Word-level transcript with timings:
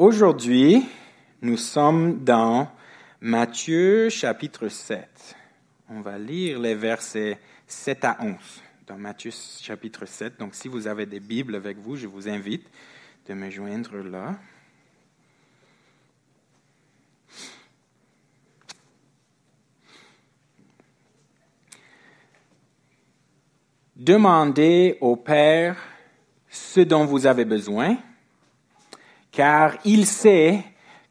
Aujourd'hui, 0.00 0.82
nous 1.42 1.58
sommes 1.58 2.24
dans 2.24 2.72
Matthieu 3.20 4.08
chapitre 4.08 4.68
7. 4.68 5.36
On 5.90 6.00
va 6.00 6.16
lire 6.16 6.58
les 6.58 6.74
versets 6.74 7.38
7 7.66 8.06
à 8.06 8.16
11 8.18 8.34
dans 8.86 8.96
Matthieu 8.96 9.30
chapitre 9.30 10.06
7. 10.06 10.38
Donc 10.38 10.54
si 10.54 10.68
vous 10.68 10.86
avez 10.86 11.04
des 11.04 11.20
Bibles 11.20 11.54
avec 11.54 11.76
vous, 11.76 11.96
je 11.96 12.06
vous 12.06 12.30
invite 12.30 12.66
de 13.28 13.34
me 13.34 13.50
joindre 13.50 13.98
là. 13.98 14.38
Demandez 23.96 24.96
au 25.02 25.16
Père 25.16 25.76
ce 26.48 26.80
dont 26.80 27.04
vous 27.04 27.26
avez 27.26 27.44
besoin, 27.44 27.98
car 29.30 29.76
il 29.84 30.06
sait 30.06 30.64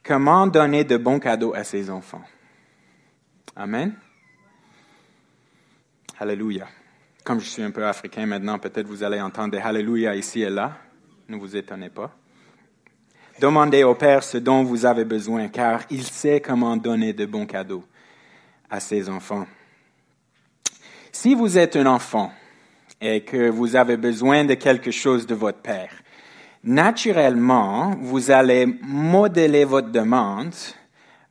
comment 0.03 0.47
donner 0.47 0.83
de 0.83 0.97
bons 0.97 1.19
cadeaux 1.19 1.53
à 1.53 1.63
ses 1.63 1.89
enfants. 1.89 2.23
Amen. 3.55 3.93
Alléluia. 6.19 6.67
Comme 7.23 7.39
je 7.39 7.45
suis 7.45 7.63
un 7.63 7.71
peu 7.71 7.85
africain 7.85 8.25
maintenant, 8.25 8.59
peut-être 8.59 8.87
vous 8.87 9.03
allez 9.03 9.21
entendre 9.21 9.51
des 9.51 9.59
Alléluia 9.59 10.15
ici 10.15 10.41
et 10.41 10.49
là. 10.49 10.77
Ne 11.27 11.37
vous 11.37 11.55
étonnez 11.55 11.89
pas. 11.89 12.11
Demandez 13.39 13.83
au 13.83 13.95
Père 13.95 14.23
ce 14.23 14.37
dont 14.37 14.63
vous 14.63 14.85
avez 14.85 15.05
besoin, 15.05 15.47
car 15.47 15.81
il 15.89 16.03
sait 16.03 16.41
comment 16.41 16.75
donner 16.75 17.13
de 17.13 17.25
bons 17.25 17.45
cadeaux 17.45 17.85
à 18.69 18.79
ses 18.79 19.07
enfants. 19.09 19.47
Si 21.11 21.35
vous 21.35 21.57
êtes 21.57 21.75
un 21.75 21.85
enfant, 21.85 22.33
et 23.01 23.21
que 23.21 23.49
vous 23.49 23.75
avez 23.75 23.97
besoin 23.97 24.43
de 24.43 24.55
quelque 24.55 24.91
chose 24.91 25.25
de 25.25 25.35
votre 25.35 25.59
Père, 25.59 25.93
naturellement, 26.63 27.95
vous 27.99 28.31
allez 28.31 28.65
modeler 28.81 29.65
votre 29.65 29.89
demande 29.89 30.53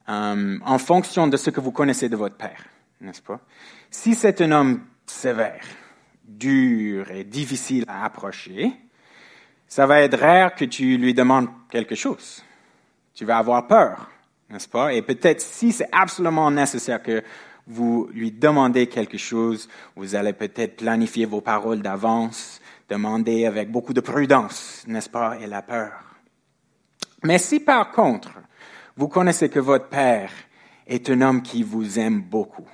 euh, 0.09 0.59
en 0.65 0.79
fonction 0.79 1.27
de 1.27 1.37
ce 1.37 1.51
que 1.51 1.61
vous 1.61 1.73
connaissez 1.73 2.09
de 2.09 2.17
votre 2.17 2.37
Père, 2.37 2.65
n'est-ce 3.01 3.23
pas? 3.23 3.41
Si 3.91 4.15
c'est 4.15 4.41
un 4.41 4.53
homme 4.53 4.81
sévère, 5.07 5.65
dur 6.25 7.11
et 7.11 7.25
difficile 7.25 7.85
à 7.89 8.05
approcher, 8.05 8.73
ça 9.67 9.87
va 9.87 10.01
être 10.01 10.19
rare 10.19 10.55
que 10.55 10.65
tu 10.65 10.97
lui 10.97 11.15
demandes 11.15 11.49
quelque 11.71 11.95
chose. 11.95 12.43
Tu 13.15 13.25
vas 13.25 13.39
avoir 13.39 13.67
peur, 13.67 14.11
n'est-ce 14.49 14.69
pas? 14.69 14.95
Et 14.95 15.03
peut-être 15.03 15.41
si 15.41 15.73
c'est 15.73 15.89
absolument 15.93 16.51
nécessaire 16.51 17.03
que 17.03 17.23
vous 17.67 18.09
lui 18.13 18.33
demandez 18.33 18.87
quelque 18.87 19.19
chose, 19.19 19.69
vous 19.95 20.15
allez 20.15 20.33
peut-être 20.33 20.77
planifier 20.77 21.27
vos 21.27 21.43
paroles 21.43 21.83
d'avance, 21.83 22.61
demander 22.89 23.47
avec 23.47 23.71
beaucoup 23.71 23.93
de 23.93 24.01
prudence, 24.01 24.85
n'est-ce 24.87 25.11
pas, 25.11 25.39
et 25.39 25.47
la 25.47 25.63
peur. 25.63 25.93
Mais 27.23 27.39
si 27.39 27.61
par 27.61 27.91
contre, 27.91 28.31
vous 28.97 29.09
connaissez 29.09 29.49
que 29.49 29.61
votre 29.61 29.89
Père 29.89 30.31
est 30.87 31.11
un 31.11 31.21
homme 31.21 31.43
qui 31.43 31.63
vous 31.63 31.99
aime 31.99 32.23
beaucoup 32.23 32.69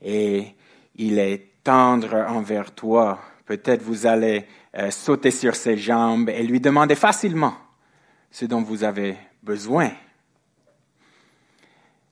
et 0.00 0.54
il 0.96 1.18
est 1.18 1.62
tendre 1.64 2.14
envers 2.28 2.74
toi, 2.74 3.20
peut-être 3.46 3.82
vous 3.82 4.06
allez 4.06 4.46
euh, 4.76 4.90
sauter 4.90 5.30
sur 5.30 5.54
ses 5.54 5.76
jambes 5.76 6.28
et 6.28 6.42
lui 6.42 6.60
demander 6.60 6.96
facilement 6.96 7.54
ce 8.30 8.44
dont 8.44 8.62
vous 8.62 8.84
avez 8.84 9.16
besoin 9.42 9.90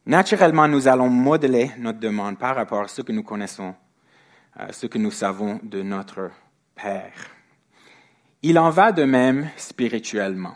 Naturellement, 0.06 0.66
nous 0.66 0.88
allons 0.88 1.10
modeler 1.10 1.70
notre 1.78 2.00
demande 2.00 2.38
par 2.38 2.56
rapport 2.56 2.82
à 2.82 2.88
ce 2.88 3.02
que 3.02 3.12
nous 3.12 3.22
connaissons, 3.22 3.74
à 4.56 4.72
ce 4.72 4.86
que 4.86 4.98
nous 4.98 5.10
savons 5.10 5.60
de 5.62 5.82
notre 5.82 6.30
Il 8.42 8.58
en 8.58 8.70
va 8.70 8.92
de 8.92 9.04
même 9.04 9.50
spirituellement. 9.56 10.54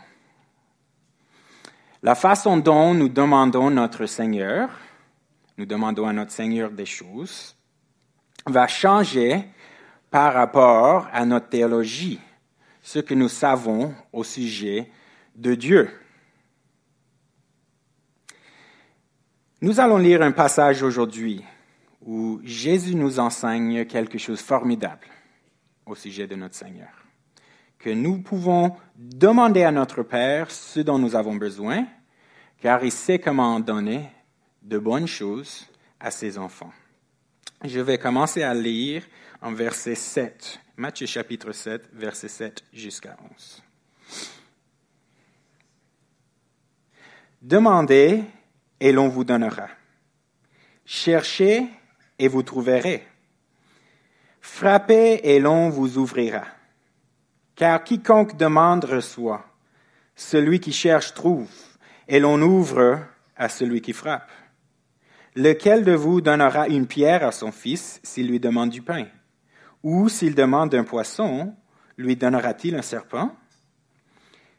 La 2.01 2.15
façon 2.15 2.57
dont 2.57 2.93
nous 2.93 3.09
demandons 3.09 3.69
notre 3.69 4.05
Seigneur, 4.05 4.69
nous 5.57 5.65
demandons 5.65 6.07
à 6.07 6.13
notre 6.13 6.31
Seigneur 6.31 6.71
des 6.71 6.85
choses, 6.85 7.55
va 8.45 8.67
changer 8.67 9.43
par 10.11 10.33
rapport 10.33 11.07
à 11.11 11.25
notre 11.25 11.49
théologie, 11.49 12.19
ce 12.81 12.99
que 12.99 13.13
nous 13.13 13.29
savons 13.29 13.93
au 14.13 14.23
sujet 14.23 14.89
de 15.35 15.55
Dieu. 15.55 15.89
Nous 19.61 19.79
allons 19.79 19.97
lire 19.97 20.21
un 20.21 20.31
passage 20.31 20.83
aujourd'hui 20.83 21.43
où 22.05 22.39
Jésus 22.43 22.95
nous 22.95 23.19
enseigne 23.19 23.85
quelque 23.85 24.19
chose 24.19 24.37
de 24.37 24.43
formidable 24.43 25.07
au 25.85 25.95
sujet 25.95 26.27
de 26.27 26.35
notre 26.35 26.55
Seigneur. 26.55 26.89
Que 27.77 27.89
nous 27.89 28.21
pouvons 28.21 28.75
demander 28.95 29.63
à 29.63 29.71
notre 29.71 30.03
Père 30.03 30.49
ce 30.49 30.79
dont 30.79 30.97
nous 30.97 31.15
avons 31.15 31.35
besoin, 31.35 31.85
car 32.59 32.83
il 32.83 32.91
sait 32.91 33.19
comment 33.19 33.59
donner 33.59 34.09
de 34.63 34.77
bonnes 34.77 35.07
choses 35.07 35.67
à 35.99 36.11
ses 36.11 36.37
enfants. 36.37 36.73
Je 37.63 37.79
vais 37.79 37.97
commencer 37.97 38.43
à 38.43 38.53
lire 38.53 39.03
en 39.41 39.53
verset 39.53 39.95
7, 39.95 40.59
Matthieu 40.77 41.07
chapitre 41.07 41.51
7, 41.51 41.89
verset 41.93 42.27
7 42.27 42.63
jusqu'à 42.73 43.17
11. 43.35 43.63
Demandez 47.41 48.23
et 48.79 48.91
l'on 48.91 49.07
vous 49.07 49.23
donnera. 49.23 49.67
Cherchez 50.85 51.67
et 52.17 52.27
vous 52.27 52.43
trouverez. 52.43 53.05
Frappez 54.47 55.19
et 55.23 55.39
l'on 55.41 55.69
vous 55.69 55.97
ouvrira. 55.97 56.45
Car 57.55 57.83
quiconque 57.83 58.37
demande 58.37 58.85
reçoit, 58.85 59.43
celui 60.15 60.61
qui 60.61 60.71
cherche 60.71 61.13
trouve, 61.13 61.51
et 62.07 62.21
l'on 62.21 62.41
ouvre 62.41 63.01
à 63.35 63.49
celui 63.49 63.81
qui 63.81 63.91
frappe. 63.91 64.29
Lequel 65.35 65.83
de 65.83 65.91
vous 65.91 66.21
donnera 66.21 66.69
une 66.69 66.87
pierre 66.87 67.25
à 67.25 67.33
son 67.33 67.51
fils 67.51 67.99
s'il 68.01 68.29
lui 68.29 68.39
demande 68.39 68.69
du 68.69 68.81
pain? 68.81 69.07
Ou 69.83 70.07
s'il 70.07 70.35
demande 70.35 70.73
un 70.73 70.85
poisson, 70.85 71.53
lui 71.97 72.15
donnera-t-il 72.15 72.75
un 72.75 72.81
serpent? 72.81 73.35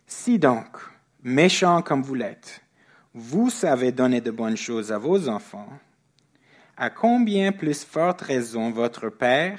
Si 0.07 0.39
donc, 0.39 0.77
méchant 1.23 1.81
comme 1.81 2.03
vous 2.03 2.17
l'êtes, 2.17 2.61
vous 3.15 3.49
savez 3.49 3.93
donner 3.93 4.21
de 4.21 4.33
bonnes 4.33 4.59
choses 4.59 4.93
à 4.93 4.99
vos 4.99 5.29
enfants, 5.29 5.71
à 6.77 6.91
combien 6.91 7.53
plus 7.53 7.83
forte 7.83 8.21
raison 8.21 8.71
votre 8.71 9.09
Père, 9.09 9.59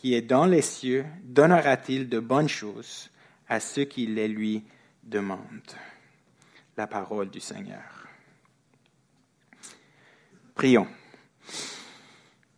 qui 0.00 0.14
est 0.14 0.22
dans 0.22 0.46
les 0.46 0.62
cieux, 0.62 1.04
donnera-t-il 1.24 2.08
de 2.08 2.20
bonnes 2.20 2.48
choses 2.48 3.10
à 3.50 3.60
ceux 3.60 3.84
qui 3.84 4.06
les 4.06 4.28
lui 4.28 4.64
demandent? 5.02 5.76
La 6.78 6.86
parole 6.86 7.28
du 7.28 7.38
Seigneur. 7.38 8.08
Prions. 10.54 10.86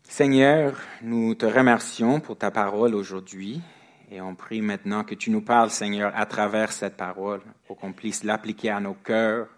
Seigneur, 0.04 0.78
nous 1.02 1.34
te 1.34 1.46
remercions 1.46 2.20
pour 2.20 2.38
ta 2.38 2.52
parole 2.52 2.94
aujourd'hui 2.94 3.60
et 4.08 4.20
on 4.20 4.36
prie 4.36 4.60
maintenant 4.60 5.02
que 5.02 5.16
tu 5.16 5.30
nous 5.30 5.42
parles, 5.42 5.70
Seigneur, 5.70 6.12
à 6.14 6.26
travers 6.26 6.70
cette 6.70 6.96
parole, 6.96 7.40
pour 7.66 7.76
qu'on 7.76 7.92
puisse 7.92 8.22
l'appliquer 8.22 8.70
à 8.70 8.78
nos 8.78 8.94
cœurs 8.94 9.48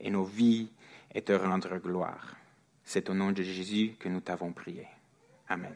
et 0.00 0.08
nos 0.08 0.24
vies 0.24 0.70
et 1.14 1.20
te 1.20 1.32
rendre 1.32 1.76
gloire. 1.76 2.36
C'est 2.84 3.10
au 3.10 3.14
nom 3.14 3.32
de 3.32 3.42
Jésus 3.42 3.96
que 4.00 4.08
nous 4.08 4.20
t'avons 4.20 4.52
prié. 4.52 4.86
Amen. 5.46 5.74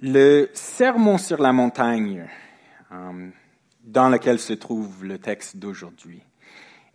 Le 0.00 0.48
sermon 0.54 1.18
sur 1.18 1.42
la 1.42 1.52
montagne, 1.52 2.28
euh, 2.92 3.28
dans 3.82 4.08
lequel 4.08 4.38
se 4.38 4.52
trouve 4.52 5.04
le 5.04 5.18
texte 5.18 5.56
d'aujourd'hui, 5.56 6.22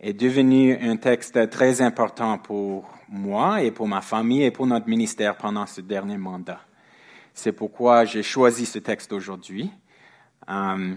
est 0.00 0.14
devenu 0.14 0.76
un 0.80 0.96
texte 0.96 1.50
très 1.50 1.82
important 1.82 2.38
pour 2.38 2.88
moi 3.08 3.62
et 3.62 3.70
pour 3.70 3.88
ma 3.88 4.00
famille 4.00 4.44
et 4.44 4.50
pour 4.50 4.66
notre 4.66 4.88
ministère 4.88 5.36
pendant 5.36 5.66
ce 5.66 5.80
dernier 5.80 6.18
mandat. 6.18 6.60
C'est 7.32 7.52
pourquoi 7.52 8.04
j'ai 8.04 8.22
choisi 8.22 8.64
ce 8.64 8.78
texte 8.78 9.12
aujourd'hui. 9.12 9.70
Euh, 10.48 10.94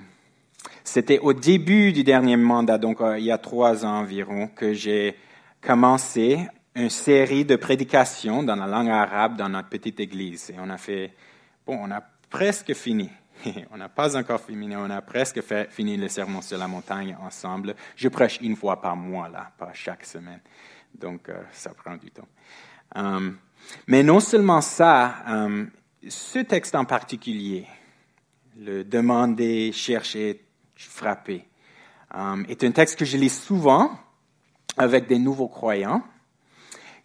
c'était 0.84 1.20
au 1.20 1.34
début 1.34 1.92
du 1.92 2.04
dernier 2.04 2.38
mandat, 2.38 2.78
donc 2.78 3.02
euh, 3.02 3.20
il 3.20 3.26
y 3.26 3.32
a 3.32 3.38
trois 3.38 3.86
ans 3.86 4.00
environ, 4.00 4.48
que 4.48 4.74
j'ai 4.74 5.16
commencé 5.62 6.48
une 6.78 6.90
série 6.92 7.44
de 7.44 7.56
prédications 7.56 8.44
dans 8.44 8.56
la 8.56 8.68
langue 8.68 8.90
arabe 8.90 9.36
dans 9.36 9.50
notre 9.50 9.68
petite 9.68 10.00
église. 10.00 10.52
Et 10.52 10.56
on 10.60 10.70
a 10.70 10.78
fait, 10.78 11.12
bon, 11.66 11.80
on 11.82 11.90
a 11.92 12.02
presque 12.30 12.74
fini. 12.74 13.10
on 13.72 13.78
n'a 13.78 13.90
pas 13.90 14.16
encore 14.16 14.40
fini, 14.40 14.76
on 14.76 14.90
a 14.90 15.02
presque 15.02 15.42
fini 15.70 15.98
le 15.98 16.08
sermon 16.08 16.42
sur 16.42 16.60
la 16.60 16.68
montagne 16.68 17.18
ensemble. 17.20 17.76
Je 17.96 18.08
prêche 18.10 18.40
une 18.42 18.56
fois 18.56 18.80
par 18.80 18.96
mois, 18.96 19.28
là, 19.28 19.52
pas 19.58 19.72
chaque 19.74 20.06
semaine. 20.06 20.40
Donc, 20.94 21.30
euh, 21.30 21.42
ça 21.52 21.72
prend 21.72 21.98
du 21.98 22.12
temps. 22.12 22.28
Euh, 22.96 23.32
mais 23.88 24.04
non 24.04 24.20
seulement 24.20 24.62
ça, 24.62 25.26
ce 26.08 26.40
texte 26.40 26.76
en 26.76 26.86
particulier, 26.86 27.68
le 28.56 28.84
demander, 28.84 29.72
chercher, 29.72 30.46
frappé. 30.76 31.46
Um, 32.14 32.46
est 32.48 32.64
un 32.64 32.72
texte 32.72 32.98
que 32.98 33.04
je 33.04 33.18
lis 33.18 33.34
souvent 33.34 33.92
avec 34.78 35.08
des 35.08 35.20
nouveaux 35.20 35.50
croyants. 35.50 36.04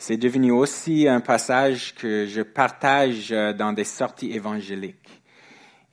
C'est 0.04 0.16
devenu 0.16 0.50
aussi 0.50 1.06
un 1.06 1.20
passage 1.20 1.94
que 1.94 2.26
je 2.26 2.43
partage 2.43 3.31
euh, 3.31 3.52
dans 3.52 3.72
des 3.72 3.84
sorties 3.84 4.32
évangéliques. 4.32 5.22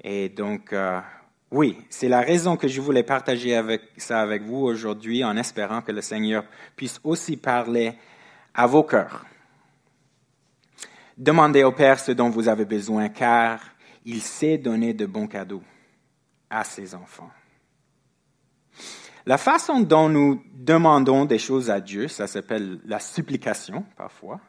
Et 0.04 0.30
donc, 0.30 0.74
euh, 0.74 1.00
Oui, 1.52 1.78
c'est 1.92 2.10
la 2.10 2.22
raison 2.22 2.58
que 2.58 2.68
je 2.68 2.82
voulais 2.82 3.04
partager 3.04 3.56
avec, 3.56 3.84
ça 3.98 4.20
avec 4.20 4.42
vous 4.42 4.64
aujourd'hui 4.64 5.24
en 5.24 5.38
espérant 5.38 5.84
que 5.84 5.92
le 5.92 6.02
Seigneur 6.02 6.44
puisse 6.76 7.00
aussi 7.04 7.38
parler 7.38 7.94
à 8.56 8.66
vos 8.66 8.82
cœurs. 8.82 9.28
Demandez 11.16 11.64
au 11.64 11.72
Père 11.72 12.00
ce 12.00 12.12
dont 12.12 12.32
vous 12.32 12.48
avez 12.48 12.66
besoin 12.66 13.10
car 13.10 13.60
il 14.06 14.24
sait 14.24 14.58
donner 14.58 14.96
de 14.96 15.06
bons 15.06 15.28
cadeaux 15.28 15.62
à 16.50 16.64
ses 16.64 16.96
enfants. 16.96 17.30
La 19.30 19.38
façon 19.38 19.82
dont 19.82 20.10
nous 20.10 20.42
demandons 20.56 21.26
des 21.26 21.38
choses 21.38 21.70
à 21.70 21.80
Dieu, 21.80 22.08
ça 22.08 22.26
s'appelle 22.26 22.80
la 22.84 22.98
supplication 23.00 23.86
parfois, 23.96 24.40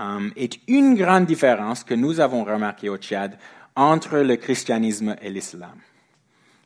euh, 0.00 0.30
est 0.34 0.58
une 0.66 0.96
grande 0.96 1.26
différence 1.26 1.84
que 1.84 1.94
nous 1.94 2.18
avons 2.18 2.42
remarquée 2.42 2.88
au 2.88 2.96
Tchad 2.96 3.38
entre 3.76 4.18
le 4.18 4.34
christianisme 4.34 5.14
et 5.22 5.30
l'islam. 5.30 5.76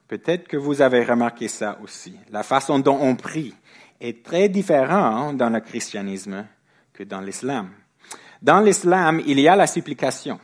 Peut-être 0.08 0.48
que 0.48 0.56
vous 0.56 0.80
avez 0.80 1.04
remarqué 1.04 1.48
ça 1.48 1.76
aussi. 1.82 2.16
La 2.30 2.42
façon 2.42 2.78
dont 2.78 2.98
on 2.98 3.14
prie 3.14 3.54
est 4.00 4.24
très 4.24 4.48
différente 4.48 5.36
dans 5.36 5.50
le 5.50 5.60
christianisme 5.60 6.46
que 6.94 7.02
dans 7.02 7.20
l'islam. 7.20 7.68
Dans 8.40 8.60
l'islam, 8.60 9.20
il 9.26 9.38
y 9.38 9.48
a 9.48 9.54
la 9.54 9.66
supplication, 9.66 10.40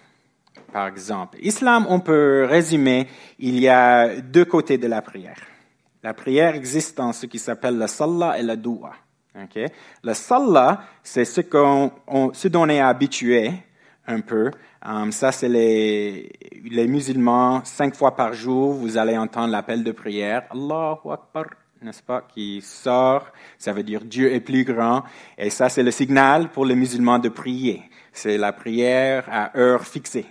par 0.71 0.89
exemple. 0.89 1.39
Islam, 1.41 1.87
on 1.89 2.01
peut 2.01 2.45
résumer, 2.47 3.09
il 3.39 3.59
y 3.59 3.71
a 3.71 4.21
deux 4.21 4.45
côtés 4.45 4.77
de 4.77 4.87
la 4.87 5.01
prière. 5.01 5.54
La 6.05 6.13
prière 6.13 6.55
existe 6.55 6.99
dans 6.99 7.15
ce 7.15 7.25
qui 7.25 7.39
s'appelle 7.39 7.79
la 7.79 7.89
salah 7.89 8.39
et 8.39 8.43
la 8.43 8.57
dua. 8.57 8.93
Okay? 9.45 9.69
Le 10.03 10.13
salah, 10.13 10.83
c'est 11.03 11.25
ce, 11.25 11.41
qu'on, 11.41 11.91
ce 12.35 12.49
dont 12.49 12.65
on 12.65 12.69
est 12.69 12.79
habitué 12.79 13.51
un 14.07 14.21
peu. 14.21 14.51
Um, 14.85 15.11
ça, 15.11 15.33
c'est 15.33 15.49
les, 15.49 16.31
les 16.63 16.87
musulmans, 16.87 17.65
cinq 17.65 17.97
fois 17.97 18.15
par 18.15 18.35
jour, 18.35 18.75
vous 18.75 18.99
allez 18.99 19.17
entendre 19.17 19.51
l'appel 19.51 19.83
de 19.83 19.93
prière, 19.93 20.43
Allahu 20.51 21.11
Akbar, 21.11 21.47
n'est-ce 21.81 22.03
pas, 22.03 22.21
qui 22.21 22.61
sort. 22.61 23.25
Ça 23.57 23.73
veut 23.73 23.83
dire 23.83 24.05
Dieu 24.05 24.31
est 24.31 24.41
plus 24.41 24.65
grand. 24.65 25.05
Et 25.39 25.49
ça, 25.49 25.71
c'est 25.71 25.83
le 25.83 25.91
signal 25.91 26.51
pour 26.51 26.67
les 26.67 26.75
musulmans 26.75 27.19
de 27.19 27.31
prier. 27.31 27.83
C'est 28.13 28.37
la 28.37 28.53
prière 28.53 29.25
à 29.31 29.57
heure 29.57 29.87
fixée, 29.87 30.27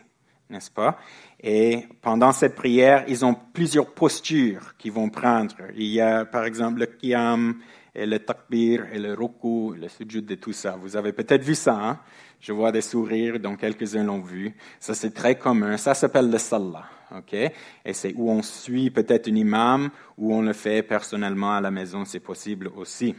n'est-ce 0.52 0.70
pas? 0.70 1.00
Et 1.44 1.86
pendant 2.02 2.32
cette 2.32 2.56
prière, 2.56 3.04
ils 3.10 3.26
ont 3.26 3.36
plusieurs 3.36 3.94
postures 3.94 4.78
qu'ils 4.78 4.94
vont 4.94 5.10
prendre. 5.10 5.54
Il 5.76 5.88
y 5.88 6.00
a, 6.00 6.24
par 6.24 6.46
exemple, 6.46 6.80
le 6.80 6.86
qiyam, 6.86 7.56
et 7.96 8.06
le 8.06 8.18
takbir, 8.20 8.88
et 8.92 8.98
le 8.98 9.14
ruku, 9.14 9.76
le 9.76 9.88
sujud 9.88 10.26
de 10.26 10.36
tout 10.36 10.54
ça. 10.54 10.76
Vous 10.82 10.96
avez 10.96 11.12
peut-être 11.14 11.44
vu 11.44 11.54
ça, 11.54 11.76
hein? 11.76 12.00
Je 12.40 12.52
vois 12.52 12.72
des 12.72 12.82
sourires, 12.82 13.40
dont 13.40 13.56
quelques-uns 13.56 14.04
l'ont 14.04 14.22
vu. 14.22 14.56
Ça, 14.80 14.94
c'est 14.96 15.14
très 15.14 15.36
commun. 15.36 15.78
Ça 15.78 15.94
s'appelle 15.94 16.30
le 16.30 16.38
salah, 16.38 16.86
ok? 17.16 17.34
Et 17.34 17.94
c'est 17.94 18.14
où 18.16 18.32
on 18.32 18.42
suit 18.42 18.90
peut-être 18.90 19.30
un 19.30 19.36
imam, 19.36 19.90
ou 20.18 20.34
on 20.34 20.42
le 20.42 20.54
fait 20.54 20.82
personnellement 20.82 21.54
à 21.54 21.62
la 21.62 21.72
maison, 21.72 22.04
c'est 22.04 22.20
possible 22.20 22.70
aussi. 22.76 23.16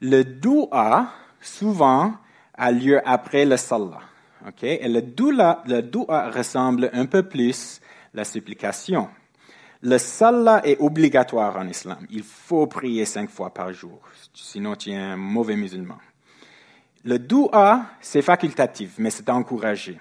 Le 0.00 0.24
dua, 0.24 1.12
souvent, 1.40 2.14
a 2.54 2.72
lieu 2.72 3.00
après 3.06 3.44
le 3.44 3.56
salah. 3.56 4.00
Et 4.62 4.88
le 4.88 5.02
dua, 5.02 5.62
le 5.66 5.82
dua 5.82 6.30
ressemble 6.30 6.90
un 6.92 7.06
peu 7.06 7.22
plus 7.22 7.80
à 8.14 8.18
la 8.18 8.24
supplication. 8.24 9.08
Le 9.82 9.98
salah 9.98 10.60
est 10.64 10.78
obligatoire 10.80 11.56
en 11.56 11.66
islam. 11.66 12.06
Il 12.10 12.22
faut 12.22 12.66
prier 12.66 13.04
cinq 13.04 13.30
fois 13.30 13.52
par 13.52 13.72
jour, 13.72 14.00
sinon 14.32 14.76
tu 14.76 14.90
es 14.90 14.96
un 14.96 15.16
mauvais 15.16 15.56
musulman. 15.56 15.98
Le 17.04 17.18
dua, 17.18 17.86
c'est 18.00 18.22
facultatif, 18.22 18.94
mais 18.98 19.10
c'est 19.10 19.28
encouragé. 19.28 19.98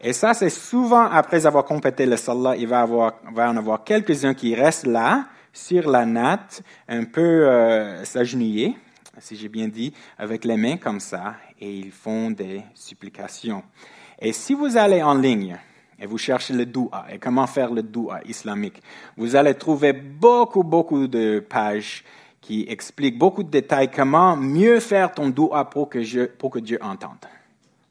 Et 0.00 0.12
ça, 0.12 0.34
c'est 0.34 0.50
souvent 0.50 1.04
après 1.04 1.46
avoir 1.46 1.64
complété 1.64 2.04
le 2.04 2.16
salah, 2.16 2.56
il 2.56 2.66
va, 2.66 2.82
avoir, 2.82 3.14
va 3.32 3.48
en 3.48 3.56
avoir 3.56 3.84
quelques-uns 3.84 4.34
qui 4.34 4.54
restent 4.54 4.86
là, 4.86 5.26
sur 5.52 5.88
la 5.88 6.04
natte, 6.04 6.62
un 6.88 7.04
peu 7.04 7.48
euh, 7.48 8.04
s'agenouiller, 8.04 8.76
si 9.20 9.36
j'ai 9.36 9.48
bien 9.48 9.68
dit, 9.68 9.92
avec 10.18 10.44
les 10.44 10.56
mains 10.56 10.76
comme 10.76 11.00
ça, 11.00 11.36
et 11.60 11.78
ils 11.78 11.92
font 11.92 12.30
des 12.30 12.62
supplications. 12.74 13.62
Et 14.18 14.32
si 14.32 14.54
vous 14.54 14.76
allez 14.76 15.02
en 15.02 15.14
ligne 15.14 15.56
et 15.98 16.06
vous 16.06 16.18
cherchez 16.18 16.54
le 16.54 16.66
dua 16.66 17.06
et 17.10 17.18
comment 17.18 17.46
faire 17.46 17.72
le 17.72 17.82
dua 17.82 18.20
islamique, 18.26 18.82
vous 19.16 19.36
allez 19.36 19.54
trouver 19.54 19.92
beaucoup, 19.92 20.62
beaucoup 20.62 21.06
de 21.06 21.40
pages 21.40 22.04
qui 22.40 22.66
expliquent 22.68 23.18
beaucoup 23.18 23.42
de 23.42 23.50
détails 23.50 23.90
comment 23.90 24.36
mieux 24.36 24.80
faire 24.80 25.12
ton 25.12 25.30
dua 25.30 25.64
pour 25.64 25.88
que, 25.88 26.26
pour 26.26 26.50
que 26.50 26.58
Dieu 26.58 26.78
entende, 26.82 27.24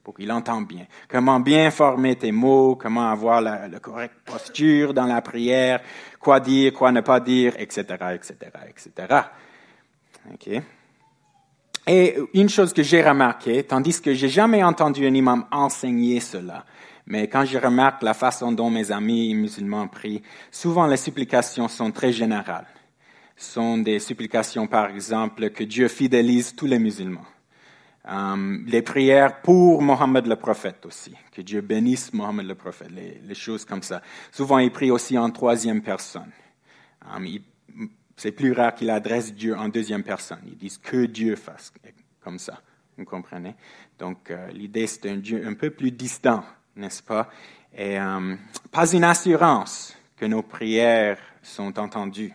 pour 0.04 0.14
qu'il 0.14 0.32
entende 0.32 0.68
bien. 0.68 0.86
Comment 1.08 1.40
bien 1.40 1.72
former 1.72 2.16
tes 2.16 2.32
mots, 2.32 2.76
comment 2.76 3.10
avoir 3.10 3.42
la, 3.42 3.68
correcte 3.82 4.16
posture 4.26 4.94
dans 4.94 5.08
la 5.08 5.22
prière, 5.22 5.82
quoi 6.20 6.40
dire, 6.40 6.72
quoi 6.74 6.92
ne 6.92 7.02
pas 7.02 7.20
dire, 7.20 7.54
etc., 7.58 7.84
etc., 8.14 8.36
etc. 8.70 9.22
Okay. 10.36 10.62
Et 11.86 12.18
une 12.34 12.48
chose 12.48 12.72
que 12.72 12.82
j'ai 12.82 13.04
remarqué, 13.04 13.64
tandis 13.64 14.02
que 14.02 14.14
j'ai 14.14 14.30
jamais 14.30 14.64
entendu 14.64 15.06
un 15.06 15.14
imam 15.14 15.46
enseigner 15.52 16.22
cela, 16.22 16.66
mais 17.06 17.28
quand 17.28 17.44
je 17.44 17.58
remarque 17.58 18.02
la 18.04 18.14
façon 18.14 18.54
dont 18.54 18.70
mes 18.70 18.92
amis 18.92 19.34
musulmans 19.36 19.88
prient, 19.88 20.22
souvent 20.50 20.88
les 20.88 20.98
supplications 20.98 21.68
sont 21.68 21.92
très 21.92 22.14
générales. 22.14 22.68
sont 23.36 23.80
des 23.80 24.00
supplications, 24.00 24.68
par 24.68 24.90
exemple, 24.90 25.50
que 25.50 25.66
Dieu 25.66 25.90
fidélise 25.90 26.56
tous 26.56 26.68
les 26.68 26.80
musulmans. 26.80 27.26
Um, 28.06 28.66
les 28.68 28.82
prières 28.82 29.42
pour 29.42 29.82
Mohammed 29.82 30.28
le 30.28 30.36
prophète 30.36 30.86
aussi, 30.86 31.16
que 31.32 31.42
Dieu 31.42 31.62
bénisse 31.62 32.14
Mohammed 32.14 32.46
le 32.46 32.56
prophète, 32.56 32.92
les, 32.92 33.36
choses 33.36 33.66
comme 33.66 33.82
ça. 33.82 34.02
Souvent, 34.32 34.60
ils 34.60 34.72
prient 34.72 34.92
aussi 34.92 35.18
en 35.18 35.30
troisième 35.32 35.82
personne. 35.82 36.32
Um, 37.14 37.26
c'est 38.16 38.32
plus 38.32 38.52
rare 38.52 38.76
qu'il 38.76 38.90
adresse 38.90 39.34
Dieu 39.34 39.56
en 39.58 39.70
deuxième 39.70 40.04
personne. 40.04 40.42
Ils 40.46 40.58
disent 40.58 40.78
que 40.78 41.06
Dieu 41.06 41.36
fasse 41.36 41.74
comme 42.22 42.40
ça. 42.40 42.62
Vous 42.98 43.06
comprenez? 43.06 43.56
Donc, 43.98 44.30
euh, 44.30 44.48
l'idée, 44.52 44.88
c'est 44.88 45.10
un 45.10 45.18
Dieu 45.18 45.44
un 45.46 45.54
peu 45.54 45.72
plus 45.72 45.92
distant, 45.92 46.44
n'est-ce 46.76 47.02
pas? 47.02 47.30
Et 47.76 48.00
euh, 48.00 48.36
pas 48.72 48.92
une 48.92 49.04
assurance 49.04 49.96
que 50.16 50.26
nos 50.26 50.44
prières 50.44 51.18
sont 51.42 51.80
entendues. 51.80 52.34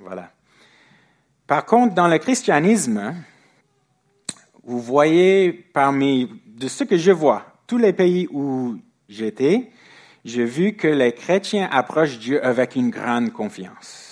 Voilà. 0.00 0.32
Par 1.46 1.64
contre, 1.64 1.94
dans 1.94 2.08
le 2.08 2.18
christianisme, 2.18 3.14
vous 4.64 4.80
voyez 4.80 5.52
parmi, 5.52 6.42
de 6.46 6.68
ce 6.68 6.84
que 6.84 6.96
je 6.96 7.12
vois, 7.12 7.46
tous 7.66 7.78
les 7.78 7.92
pays 7.92 8.28
où 8.30 8.76
j'étais, 9.08 9.70
j'ai 10.24 10.44
vu 10.44 10.74
que 10.74 10.88
les 10.88 11.12
chrétiens 11.12 11.68
approchent 11.70 12.18
Dieu 12.18 12.44
avec 12.44 12.76
une 12.76 12.90
grande 12.90 13.32
confiance. 13.32 14.07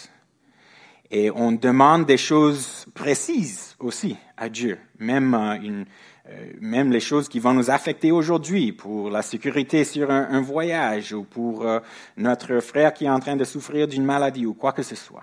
Et 1.11 1.31
on 1.31 1.53
demande 1.53 2.05
des 2.05 2.17
choses 2.17 2.87
précises 2.95 3.77
aussi 3.79 4.17
à 4.37 4.49
Dieu, 4.49 4.79
même, 4.99 5.35
euh, 5.35 5.85
euh, 6.29 6.53
même 6.61 6.91
les 6.91 7.01
choses 7.01 7.29
qui 7.29 7.39
vont 7.39 7.55
nous 7.55 7.71
affecter 7.71 8.11
aujourd'hui 8.11 8.73
pour 8.73 9.09
la 9.11 9.23
sécurité 9.23 9.85
sur 9.85 10.11
un, 10.11 10.41
voyage 10.41 11.13
ou 11.13 11.23
pour 11.23 11.65
euh, 11.65 11.79
notre 12.17 12.59
frère 12.59 12.93
qui 12.93 13.05
est 13.05 13.11
en 13.11 13.21
train 13.21 13.37
de 13.37 13.45
souffrir 13.45 13.87
d'une 13.87 14.05
maladie 14.05 14.47
ou 14.47 14.55
quoi 14.55 14.73
que 14.73 14.83
ce 14.83 14.97
soit. 14.97 15.23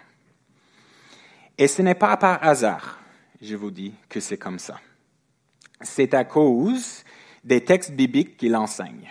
Et 1.57 1.67
ce 1.67 1.81
n'est 1.81 1.95
pas 1.95 2.15
par 2.15 2.41
hasard, 2.43 2.99
je 3.41 3.55
vous 3.55 3.71
dis, 3.71 3.93
que 4.07 4.21
c'est 4.21 4.37
comme 4.37 4.59
ça. 4.59 4.79
C'est 5.81 6.13
à 6.13 6.23
cause 6.23 7.03
des 7.43 7.61
textes 7.61 7.91
bibliques 7.91 8.37
qu'il 8.37 8.55
enseigne, 8.55 9.09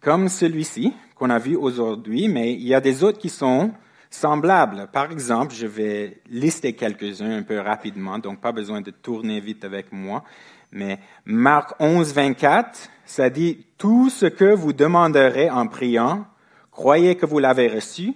comme 0.00 0.28
celui-ci 0.30 0.94
qu'on 1.14 1.28
a 1.28 1.38
vu 1.38 1.56
aujourd'hui, 1.56 2.28
mais 2.28 2.54
il 2.54 2.66
y 2.66 2.74
a 2.74 2.80
des 2.80 3.04
autres 3.04 3.18
qui 3.18 3.28
sont 3.28 3.72
semblables. 4.10 4.88
Par 4.92 5.10
exemple, 5.10 5.54
je 5.54 5.66
vais 5.66 6.20
lister 6.28 6.74
quelques-uns 6.74 7.38
un 7.38 7.42
peu 7.42 7.60
rapidement, 7.60 8.18
donc 8.18 8.40
pas 8.40 8.52
besoin 8.52 8.80
de 8.80 8.90
tourner 8.90 9.40
vite 9.40 9.64
avec 9.64 9.92
moi. 9.92 10.24
Mais 10.72 10.98
Marc 11.24 11.74
11, 11.78 12.12
24, 12.12 12.90
ça 13.04 13.30
dit, 13.30 13.66
tout 13.78 14.10
ce 14.10 14.26
que 14.26 14.52
vous 14.52 14.72
demanderez 14.72 15.48
en 15.48 15.66
priant, 15.66 16.26
croyez 16.70 17.16
que 17.16 17.26
vous 17.26 17.38
l'avez 17.38 17.68
reçu 17.68 18.14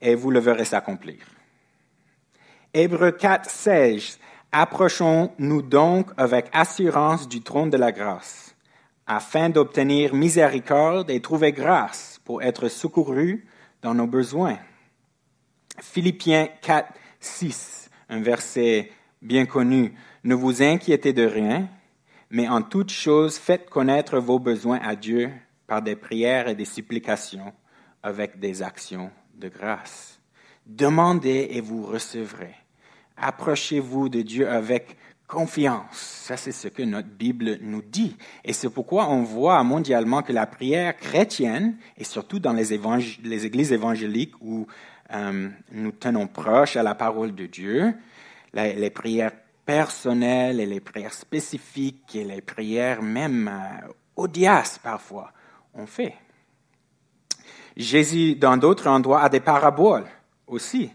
et 0.00 0.14
vous 0.14 0.30
le 0.30 0.40
verrez 0.40 0.64
s'accomplir. 0.64 1.18
Hébreu 2.74 3.12
4, 3.12 3.48
16, 3.48 4.18
approchons-nous 4.52 5.62
donc 5.62 6.10
avec 6.16 6.46
assurance 6.52 7.28
du 7.28 7.40
trône 7.40 7.70
de 7.70 7.78
la 7.78 7.92
grâce, 7.92 8.54
afin 9.06 9.48
d'obtenir 9.48 10.14
miséricorde 10.14 11.10
et 11.10 11.20
trouver 11.20 11.52
grâce 11.52 12.20
pour 12.24 12.42
être 12.42 12.68
secourus 12.68 13.46
dans 13.80 13.94
nos 13.94 14.06
besoins. 14.06 14.58
Philippiens 15.80 16.48
4, 16.62 16.92
6, 17.20 17.90
un 18.08 18.20
verset 18.20 18.90
bien 19.22 19.46
connu. 19.46 19.94
Ne 20.24 20.34
vous 20.34 20.62
inquiétez 20.62 21.12
de 21.12 21.24
rien, 21.24 21.68
mais 22.30 22.48
en 22.48 22.62
toute 22.62 22.90
chose, 22.90 23.38
faites 23.38 23.70
connaître 23.70 24.18
vos 24.18 24.38
besoins 24.38 24.80
à 24.82 24.96
Dieu 24.96 25.30
par 25.66 25.82
des 25.82 25.96
prières 25.96 26.48
et 26.48 26.54
des 26.54 26.64
supplications 26.64 27.52
avec 28.02 28.38
des 28.38 28.62
actions 28.62 29.10
de 29.34 29.48
grâce. 29.48 30.20
Demandez 30.66 31.48
et 31.50 31.60
vous 31.60 31.84
recevrez. 31.84 32.54
Approchez-vous 33.16 34.08
de 34.08 34.22
Dieu 34.22 34.48
avec 34.48 34.96
confiance. 35.28 35.92
Ça, 35.92 36.36
c'est 36.36 36.52
ce 36.52 36.68
que 36.68 36.82
notre 36.82 37.08
Bible 37.08 37.58
nous 37.60 37.82
dit. 37.82 38.16
Et 38.44 38.52
c'est 38.52 38.70
pourquoi 38.70 39.08
on 39.08 39.22
voit 39.22 39.62
mondialement 39.62 40.22
que 40.22 40.32
la 40.32 40.46
prière 40.46 40.96
chrétienne, 40.96 41.76
et 41.96 42.04
surtout 42.04 42.38
dans 42.38 42.54
les, 42.54 42.72
églises 42.72 43.72
évangéliques 43.72 44.34
où 44.40 44.66
euh, 45.14 45.48
nous 45.72 45.92
tenons 45.92 46.26
proche 46.26 46.76
à 46.76 46.82
la 46.82 46.94
parole 46.94 47.34
de 47.34 47.46
Dieu, 47.46 47.94
les 48.52 48.90
prières 48.90 49.32
personnelles 49.68 50.60
et 50.60 50.66
les 50.66 50.80
prières 50.80 51.12
spécifiques 51.12 52.16
et 52.16 52.24
les 52.24 52.40
prières 52.40 53.02
même 53.02 53.48
euh, 53.48 53.88
odieuses 54.16 54.78
parfois, 54.82 55.30
on 55.74 55.86
fait. 55.86 56.14
Jésus, 57.76 58.34
dans 58.34 58.56
d'autres 58.56 58.88
endroits, 58.88 59.20
a 59.20 59.28
des 59.28 59.40
paraboles 59.40 60.06
aussi. 60.46 60.90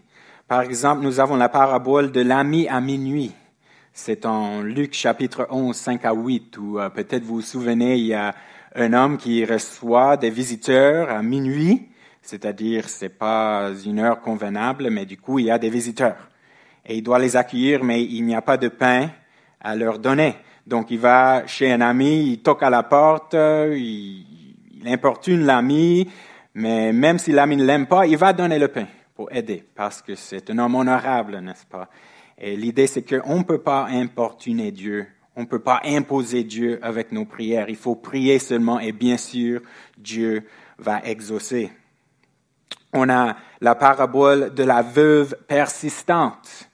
Par 0.48 0.62
exemple, 0.62 1.02
nous 1.02 1.20
avons 1.20 1.36
la 1.36 1.48
parabole 1.48 2.10
de 2.10 2.20
l'ami 2.20 2.66
à 2.66 2.80
minuit. 2.80 3.32
C'est 3.92 4.26
en 4.26 4.60
Luc 4.60 4.92
chapitre 4.92 5.46
11, 5.50 5.76
5 5.76 6.04
à 6.04 6.12
8, 6.12 6.58
où 6.58 6.80
euh, 6.80 6.88
peut-être 6.88 7.22
vous 7.22 7.36
vous 7.36 7.42
souvenez, 7.42 7.94
il 7.96 8.06
y 8.06 8.14
a 8.14 8.34
un 8.74 8.92
homme 8.92 9.18
qui 9.18 9.44
reçoit 9.44 10.16
des 10.16 10.30
visiteurs 10.30 11.10
à 11.10 11.22
minuit, 11.22 11.88
c'est-à-dire 12.24 12.88
c'est 12.88 13.08
pas 13.08 13.70
une 13.86 14.00
heure 14.00 14.20
convenable, 14.20 14.90
mais 14.90 15.06
du 15.06 15.16
coup 15.16 15.38
il 15.38 15.46
y 15.46 15.50
a 15.50 15.58
des 15.58 15.70
visiteurs. 15.70 16.28
Et 16.86 16.96
il 16.96 17.02
doit 17.02 17.18
les 17.18 17.36
accueillir, 17.36 17.84
mais 17.84 18.02
il 18.02 18.24
n'y 18.24 18.34
a 18.34 18.42
pas 18.42 18.56
de 18.56 18.68
pain 18.68 19.10
à 19.60 19.76
leur 19.76 19.98
donner. 19.98 20.34
Donc 20.66 20.90
il 20.90 20.98
va 20.98 21.46
chez 21.46 21.70
un 21.72 21.80
ami, 21.80 22.32
il 22.32 22.42
toque 22.42 22.62
à 22.62 22.70
la 22.70 22.82
porte, 22.82 23.34
il, 23.34 24.26
il 24.80 24.88
importune 24.88 25.44
l'ami, 25.44 26.08
mais 26.54 26.92
même 26.92 27.18
si 27.18 27.32
l'ami 27.32 27.56
ne 27.56 27.64
l'aime 27.64 27.86
pas, 27.86 28.06
il 28.06 28.16
va 28.16 28.32
donner 28.32 28.58
le 28.58 28.68
pain 28.68 28.86
pour 29.14 29.30
aider, 29.32 29.64
parce 29.74 30.02
que 30.02 30.14
c'est 30.14 30.50
un 30.50 30.58
homme 30.58 30.74
honorable, 30.74 31.38
n'est-ce 31.38 31.66
pas? 31.66 31.88
Et 32.36 32.56
l'idée, 32.56 32.86
c'est 32.86 33.02
qu'on 33.02 33.38
ne 33.38 33.44
peut 33.44 33.60
pas 33.60 33.86
importuner 33.86 34.72
Dieu. 34.72 35.06
On 35.36 35.42
ne 35.42 35.46
peut 35.46 35.60
pas 35.60 35.80
imposer 35.84 36.44
Dieu 36.44 36.78
avec 36.82 37.12
nos 37.12 37.24
prières. 37.24 37.68
Il 37.68 37.76
faut 37.76 37.96
prier 37.96 38.38
seulement 38.38 38.80
et 38.80 38.92
bien 38.92 39.16
sûr, 39.16 39.60
Dieu 39.96 40.44
va 40.78 41.00
exaucer. 41.04 41.70
On 42.96 43.08
a 43.08 43.36
la 43.60 43.74
parabole 43.74 44.54
de 44.54 44.62
la 44.62 44.80
veuve 44.80 45.36
persistante. 45.48 46.70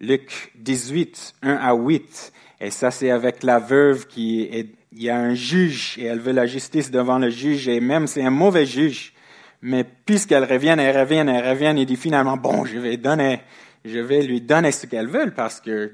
Luc 0.00 0.52
18, 0.54 1.34
1 1.42 1.50
à 1.52 1.74
8. 1.74 2.32
Et 2.60 2.70
ça, 2.70 2.92
c'est 2.92 3.10
avec 3.10 3.42
la 3.42 3.58
veuve 3.58 4.06
qui 4.06 4.42
est, 4.42 4.68
il 4.92 5.02
y 5.02 5.10
a 5.10 5.18
un 5.18 5.34
juge 5.34 5.98
et 5.98 6.04
elle 6.04 6.20
veut 6.20 6.32
la 6.32 6.46
justice 6.46 6.92
devant 6.92 7.18
le 7.18 7.28
juge 7.28 7.66
et 7.66 7.80
même 7.80 8.06
c'est 8.06 8.22
un 8.22 8.30
mauvais 8.30 8.66
juge. 8.66 9.14
Mais 9.62 9.82
puisqu'elle 9.82 10.44
revient, 10.44 10.76
elle 10.78 10.96
revient, 10.96 11.24
elle 11.26 11.48
revient, 11.48 11.74
il 11.76 11.86
dit 11.86 11.96
finalement, 11.96 12.36
bon, 12.36 12.64
je 12.64 12.78
vais 12.78 12.96
donner, 12.96 13.40
je 13.84 13.98
vais 13.98 14.22
lui 14.22 14.40
donner 14.40 14.70
ce 14.70 14.86
qu'elle 14.86 15.08
veut 15.08 15.32
parce 15.34 15.60
que 15.60 15.92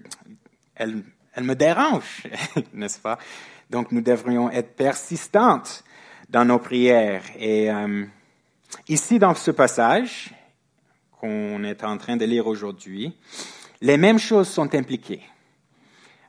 elle, 0.74 1.02
elle 1.34 1.44
me 1.44 1.54
dérange, 1.54 2.24
n'est-ce 2.74 2.98
pas? 2.98 3.18
Donc 3.70 3.92
nous 3.92 4.02
devrions 4.02 4.50
être 4.50 4.76
persistantes 4.76 5.84
dans 6.28 6.44
nos 6.44 6.58
prières. 6.58 7.22
Et 7.38 7.70
euh, 7.70 8.04
ici, 8.88 9.18
dans 9.18 9.34
ce 9.34 9.50
passage 9.50 10.30
qu'on 11.20 11.62
est 11.64 11.84
en 11.84 11.96
train 11.98 12.16
de 12.16 12.24
lire 12.24 12.46
aujourd'hui, 12.46 13.16
les 13.80 13.96
mêmes 13.96 14.18
choses 14.18 14.48
sont 14.48 14.74
impliquées. 14.74 15.22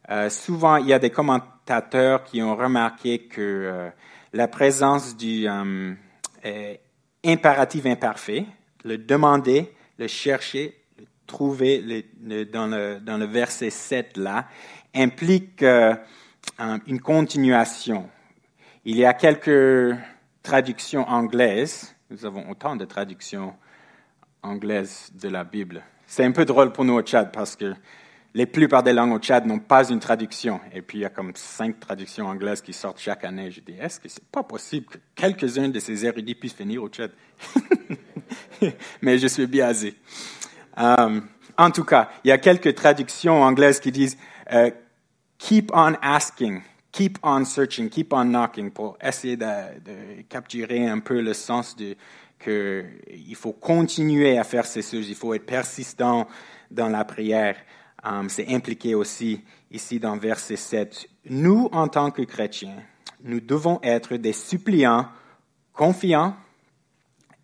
Euh, 0.10 0.30
souvent, 0.30 0.78
il 0.78 0.88
y 0.88 0.94
a 0.94 1.00
des 1.00 1.10
commentateurs 1.10 2.24
qui 2.24 2.42
ont 2.42 2.56
remarqué 2.56 3.20
que 3.20 3.42
euh, 3.42 3.90
la 4.34 4.48
présence 4.48 5.16
du 5.16 5.48
euh, 5.48 5.94
impératif 7.24 7.86
imparfait, 7.86 8.46
le 8.84 8.98
demander, 8.98 9.74
le 9.98 10.08
chercher, 10.08 10.78
trouver 11.28 12.06
dans, 12.52 12.68
le, 12.68 13.00
dans 13.00 13.18
le 13.18 13.26
verset 13.26 13.70
7 13.70 14.18
là, 14.18 14.48
implique 14.94 15.64
une 15.64 17.00
continuation. 17.00 18.10
Il 18.84 18.98
y 18.98 19.06
a 19.06 19.14
quelques 19.14 19.96
traductions 20.44 21.08
anglaises, 21.08 21.96
nous 22.12 22.26
avons 22.26 22.50
autant 22.50 22.76
de 22.76 22.84
traductions 22.84 23.56
anglaises 24.44 25.12
de 25.16 25.30
la 25.30 25.46
Bible. 25.46 25.82
C'est 26.06 26.26
un 26.26 26.32
peu 26.32 26.44
drôle 26.44 26.74
pour 26.74 26.84
nous 26.84 26.94
au 26.94 27.02
Tchad 27.02 27.32
parce 27.32 27.56
que 27.56 27.74
les 28.34 28.46
plupart 28.46 28.84
des 28.84 28.92
langues 28.92 29.14
au 29.14 29.20
Tchad 29.20 29.46
n'ont 29.46 29.60
pas 29.60 29.90
une 29.90 30.02
traduction. 30.02 30.60
Et 30.74 30.82
puis 30.82 30.98
il 30.98 31.02
y 31.02 31.06
a 31.06 31.10
comme 31.10 31.32
cinq 31.36 31.80
traductions 31.80 32.28
anglaises 32.28 32.62
qui 32.62 32.74
sortent 32.74 33.00
chaque 33.00 33.24
année. 33.24 33.50
Je 33.50 33.62
dis, 33.62 33.78
est-ce 33.80 34.00
que 34.02 34.10
c'est 34.10 34.26
pas 34.26 34.44
possible 34.44 34.88
que 34.88 34.98
quelques-uns 35.16 35.70
de 35.70 35.80
ces 35.80 36.06
érudits 36.06 36.36
puissent 36.36 36.58
venir 36.58 36.84
au 36.84 36.90
Tchad? 36.90 37.12
Mais 39.02 39.18
je 39.18 39.28
suis 39.28 39.48
biaisé. 39.48 39.96
Um, 40.78 41.28
en 41.58 41.72
tout 41.72 41.86
cas, 41.86 42.10
il 42.26 42.28
y 42.28 42.32
a 42.32 42.38
quelques 42.38 42.76
traductions 42.76 43.42
anglaises 43.42 43.80
qui 43.80 43.92
disent 43.92 44.18
euh, 44.52 44.70
keep 45.38 45.72
on 45.74 45.94
asking, 46.02 46.62
keep 46.92 47.18
on 47.24 47.46
searching, 47.46 47.90
keep 47.90 48.14
on 48.14 48.26
knocking 48.26 48.72
pour 48.72 48.98
essayer 49.02 49.38
de, 49.38 50.24
capturer 50.30 50.88
un 50.88 51.00
peu 51.00 51.22
le 51.22 51.34
sens 51.34 51.76
de 51.76 51.96
qu'il 52.40 53.36
faut 53.36 53.54
continuer 53.54 54.38
à 54.38 54.44
faire 54.44 54.66
ces 54.66 54.82
choses, 54.82 55.08
il 55.08 55.16
faut 55.16 55.34
être 55.36 55.46
persistant 55.46 56.28
dans 56.72 56.90
la 56.90 57.06
prière. 57.06 57.56
Um, 58.04 58.30
c'est 58.30 58.48
impliqué 58.48 58.96
aussi 58.96 59.42
ici 59.70 60.00
dans 60.00 60.18
verset 60.18 60.56
7. 60.56 61.08
Nous, 61.30 61.70
en 61.72 61.88
tant 61.88 62.10
que 62.10 62.24
chrétiens, 62.24 62.82
nous 63.24 63.40
devons 63.40 63.80
être 63.84 64.18
des 64.18 64.34
suppliants 64.34 65.08
confiants 65.72 66.36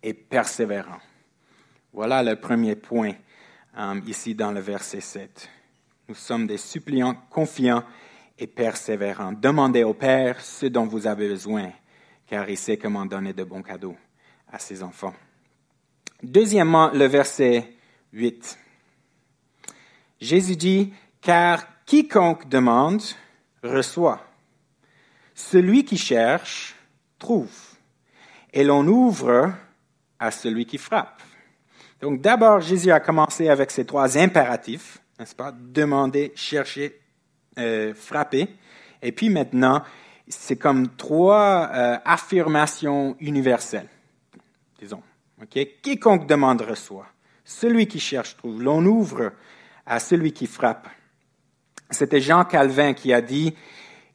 et 0.02 0.14
persévérants. 0.14 1.00
Voilà 1.92 2.24
le 2.24 2.34
premier 2.34 2.74
point 2.74 3.12
um, 3.76 4.02
ici 4.04 4.34
dans 4.34 4.50
le 4.50 4.60
verset 4.60 5.00
7. 5.00 5.48
Nous 6.08 6.16
sommes 6.16 6.48
des 6.48 6.58
suppliants 6.58 7.14
confiants 7.30 7.84
et 8.38 8.46
persévérants. 8.46 9.32
Demandez 9.32 9.84
au 9.84 9.94
Père 9.94 10.40
ce 10.40 10.66
dont 10.66 10.86
vous 10.86 11.06
avez 11.06 11.28
besoin, 11.28 11.70
car 12.26 12.48
il 12.48 12.56
sait 12.56 12.76
comment 12.76 13.06
donner 13.06 13.32
de 13.32 13.44
bons 13.44 13.62
cadeaux 13.62 13.96
à 14.50 14.58
ses 14.58 14.82
enfants. 14.82 15.14
Deuxièmement, 16.22 16.90
le 16.92 17.06
verset 17.06 17.72
8. 18.12 18.58
Jésus 20.20 20.56
dit, 20.56 20.92
car 21.20 21.64
quiconque 21.84 22.48
demande, 22.48 23.02
reçoit. 23.62 24.24
Celui 25.34 25.84
qui 25.84 25.96
cherche, 25.96 26.74
trouve. 27.18 27.52
Et 28.52 28.64
l'on 28.64 28.86
ouvre 28.86 29.52
à 30.18 30.30
celui 30.30 30.66
qui 30.66 30.78
frappe. 30.78 31.22
Donc 32.00 32.20
d'abord, 32.20 32.60
Jésus 32.60 32.90
a 32.90 33.00
commencé 33.00 33.48
avec 33.48 33.70
ces 33.70 33.84
trois 33.84 34.18
impératifs, 34.18 34.98
n'est-ce 35.18 35.34
pas? 35.34 35.52
Demander, 35.52 36.32
chercher, 36.34 37.00
euh, 37.58 37.94
frapper. 37.94 38.48
Et 39.02 39.12
puis 39.12 39.28
maintenant, 39.28 39.82
c'est 40.28 40.56
comme 40.56 40.88
trois 40.96 41.70
euh, 41.72 41.96
affirmations 42.04 43.16
universelles, 43.20 43.88
disons. 44.78 45.02
Okay? 45.42 45.76
Quiconque 45.82 46.26
demande 46.26 46.62
reçoit. 46.62 47.06
Celui 47.44 47.86
qui 47.86 48.00
cherche 48.00 48.36
trouve. 48.36 48.62
L'on 48.62 48.84
ouvre 48.84 49.32
à 49.86 50.00
celui 50.00 50.32
qui 50.32 50.46
frappe. 50.46 50.88
C'était 51.90 52.20
Jean 52.20 52.44
Calvin 52.44 52.92
qui 52.92 53.12
a 53.12 53.22
dit, 53.22 53.54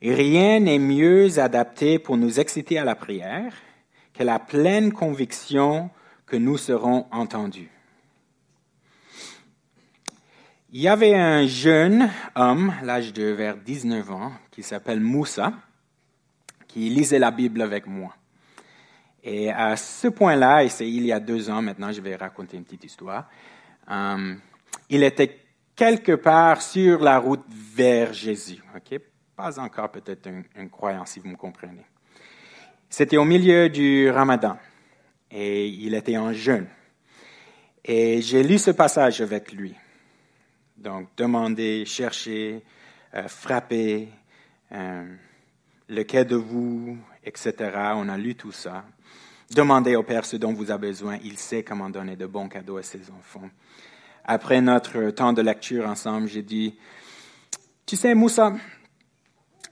Rien 0.01 0.59
n'est 0.59 0.79
mieux 0.79 1.39
adapté 1.39 1.97
pour 1.97 2.17
nous 2.17 2.39
exciter 2.39 2.77
à 2.77 2.83
la 2.83 2.93
prière 2.93 3.53
que 4.13 4.23
la 4.23 4.37
pleine 4.37 4.91
conviction 4.91 5.89
que 6.25 6.35
nous 6.35 6.57
serons 6.57 7.07
entendus. 7.11 7.71
Il 10.75 10.81
y 10.81 10.87
avait 10.87 11.13
un 11.13 11.45
jeune 11.45 12.09
homme, 12.33 12.73
l'âge 12.81 13.13
de 13.13 13.25
vers 13.25 13.57
19 13.57 14.09
ans, 14.09 14.31
qui 14.49 14.63
s'appelle 14.63 14.99
Moussa, 14.99 15.53
qui 16.67 16.89
lisait 16.89 17.19
la 17.19 17.29
Bible 17.29 17.61
avec 17.61 17.85
moi. 17.85 18.15
Et 19.23 19.51
à 19.51 19.75
ce 19.75 20.07
point-là, 20.07 20.63
et 20.63 20.69
c'est 20.69 20.89
il 20.89 21.05
y 21.05 21.11
a 21.11 21.19
deux 21.19 21.51
ans 21.51 21.61
maintenant, 21.61 21.91
je 21.91 22.01
vais 22.01 22.15
raconter 22.15 22.57
une 22.57 22.63
petite 22.63 22.85
histoire, 22.85 23.29
euh, 23.91 24.33
il 24.89 25.03
était 25.03 25.41
quelque 25.75 26.13
part 26.13 26.59
sur 26.59 27.01
la 27.01 27.19
route 27.19 27.45
vers 27.51 28.11
Jésus. 28.11 28.63
ok? 28.75 28.99
Pas 29.35 29.59
encore 29.59 29.91
peut-être 29.91 30.25
un, 30.25 30.41
un 30.57 30.67
croyant, 30.69 31.05
si 31.05 31.19
vous 31.19 31.29
me 31.29 31.37
comprenez. 31.37 31.85
C'était 32.89 33.17
au 33.17 33.25
milieu 33.25 33.69
du 33.69 34.09
ramadan 34.09 34.57
et 35.29 35.67
il 35.67 35.93
était 35.93 36.17
en 36.17 36.33
jeûne. 36.33 36.65
Et 37.85 38.23
j'ai 38.23 38.41
lu 38.41 38.57
ce 38.57 38.71
passage 38.71 39.21
avec 39.21 39.51
lui. 39.51 39.75
Donc, 40.77 41.09
demander, 41.15 41.85
chercher, 41.85 42.63
euh, 43.13 43.27
frapper, 43.27 44.09
euh, 44.71 45.15
le 45.87 46.03
quai 46.03 46.25
de 46.25 46.35
vous, 46.35 46.97
etc. 47.23 47.53
On 47.95 48.09
a 48.09 48.17
lu 48.17 48.35
tout 48.35 48.51
ça. 48.51 48.83
Demandez 49.51 49.95
au 49.95 50.03
Père 50.03 50.25
ce 50.25 50.35
dont 50.35 50.53
vous 50.53 50.71
avez 50.71 50.87
besoin. 50.87 51.17
Il 51.23 51.37
sait 51.37 51.63
comment 51.63 51.89
donner 51.89 52.15
de 52.15 52.25
bons 52.25 52.49
cadeaux 52.49 52.77
à 52.77 52.83
ses 52.83 53.11
enfants. 53.11 53.49
Après 54.25 54.61
notre 54.61 55.11
temps 55.11 55.33
de 55.33 55.41
lecture 55.41 55.87
ensemble, 55.87 56.27
j'ai 56.27 56.41
dit, 56.41 56.77
tu 57.85 57.95
sais, 57.95 58.15
Moussa, 58.15 58.53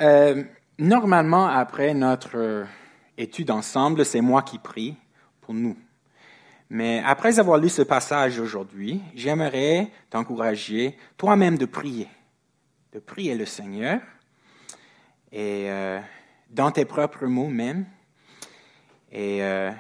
euh, 0.02 0.44
normalement, 0.78 1.48
après 1.48 1.94
notre 1.94 2.66
étude 3.18 3.50
ensemble, 3.50 4.06
c'est 4.06 4.22
moi 4.22 4.42
qui 4.44 4.60
prie 4.60 4.96
pour 5.40 5.54
nous. 5.54 5.78
Mais 6.74 7.04
après 7.06 7.38
avoir 7.38 7.58
lu 7.58 7.68
ce 7.68 7.82
passage 7.82 8.40
aujourd'hui, 8.40 9.02
j'aimerais 9.14 9.92
t'encourager 10.10 10.96
toi-même 11.18 11.58
de 11.58 11.66
prier. 11.66 12.08
de 12.94 13.00
prier 13.00 13.36
le 13.36 13.46
Seigneur, 13.46 14.00
et 15.34 15.70
euh, 15.70 16.00
dans 16.50 16.72
tes 16.72 16.86
propres 16.86 17.26
mots 17.26 17.50
même. 17.50 17.86
Et, 19.12 19.44
euh, 19.44 19.72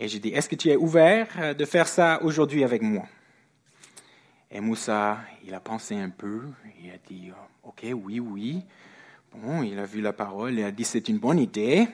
et 0.00 0.08
je 0.08 0.18
dis, 0.18 0.30
est-ce 0.30 0.48
que 0.48 0.56
tu 0.56 0.68
es 0.68 0.76
ouvert 0.76 1.28
euh, 1.38 1.54
de 1.54 1.64
faire 1.64 1.86
ça 1.86 2.20
aujourd'hui 2.24 2.64
avec 2.64 2.82
moi? 2.82 3.06
Et 4.50 4.60
Moussa, 4.60 5.18
il 5.44 5.54
a 5.54 5.60
pensé 5.60 5.94
un 5.94 6.10
peu, 6.10 6.42
il 6.82 6.90
a 6.90 6.98
dit, 7.08 7.30
OK, 7.62 7.86
oui, 7.94 8.18
oui. 8.18 8.64
Bon, 9.32 9.62
il 9.62 9.78
a 9.78 9.84
vu 9.84 10.00
la 10.00 10.12
parole, 10.12 10.54
il 10.54 10.64
a 10.64 10.72
dit, 10.72 10.84
c'est 10.84 11.08
une 11.08 11.18
bonne 11.18 11.38
idée, 11.38 11.86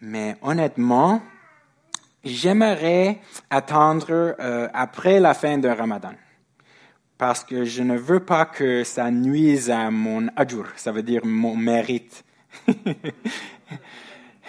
mais 0.00 0.36
honnêtement, 0.40 1.20
j'aimerais 2.24 3.20
attendre 3.50 4.34
euh, 4.40 4.68
après 4.72 5.20
la 5.20 5.34
fin 5.34 5.58
de 5.58 5.68
Ramadan. 5.68 6.14
Parce 7.18 7.44
que 7.44 7.64
je 7.64 7.82
ne 7.82 7.96
veux 7.96 8.20
pas 8.20 8.44
que 8.44 8.82
ça 8.84 9.10
nuise 9.10 9.70
à 9.70 9.90
mon 9.90 10.28
ajur, 10.36 10.66
ça 10.76 10.92
veut 10.92 11.02
dire 11.02 11.20
mon 11.24 11.56
mérite. 11.56 12.24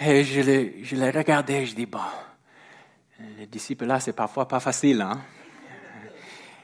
Et 0.00 0.24
je 0.24 0.40
l'ai, 0.40 0.80
je 0.82 0.96
l'ai 0.96 1.10
regardé, 1.10 1.64
je 1.64 1.74
dis, 1.74 1.86
bon, 1.86 2.00
les 3.38 3.46
disciples 3.46 3.86
là, 3.86 4.00
c'est 4.00 4.12
parfois 4.12 4.46
pas 4.46 4.60
facile, 4.60 5.00
hein? 5.00 5.18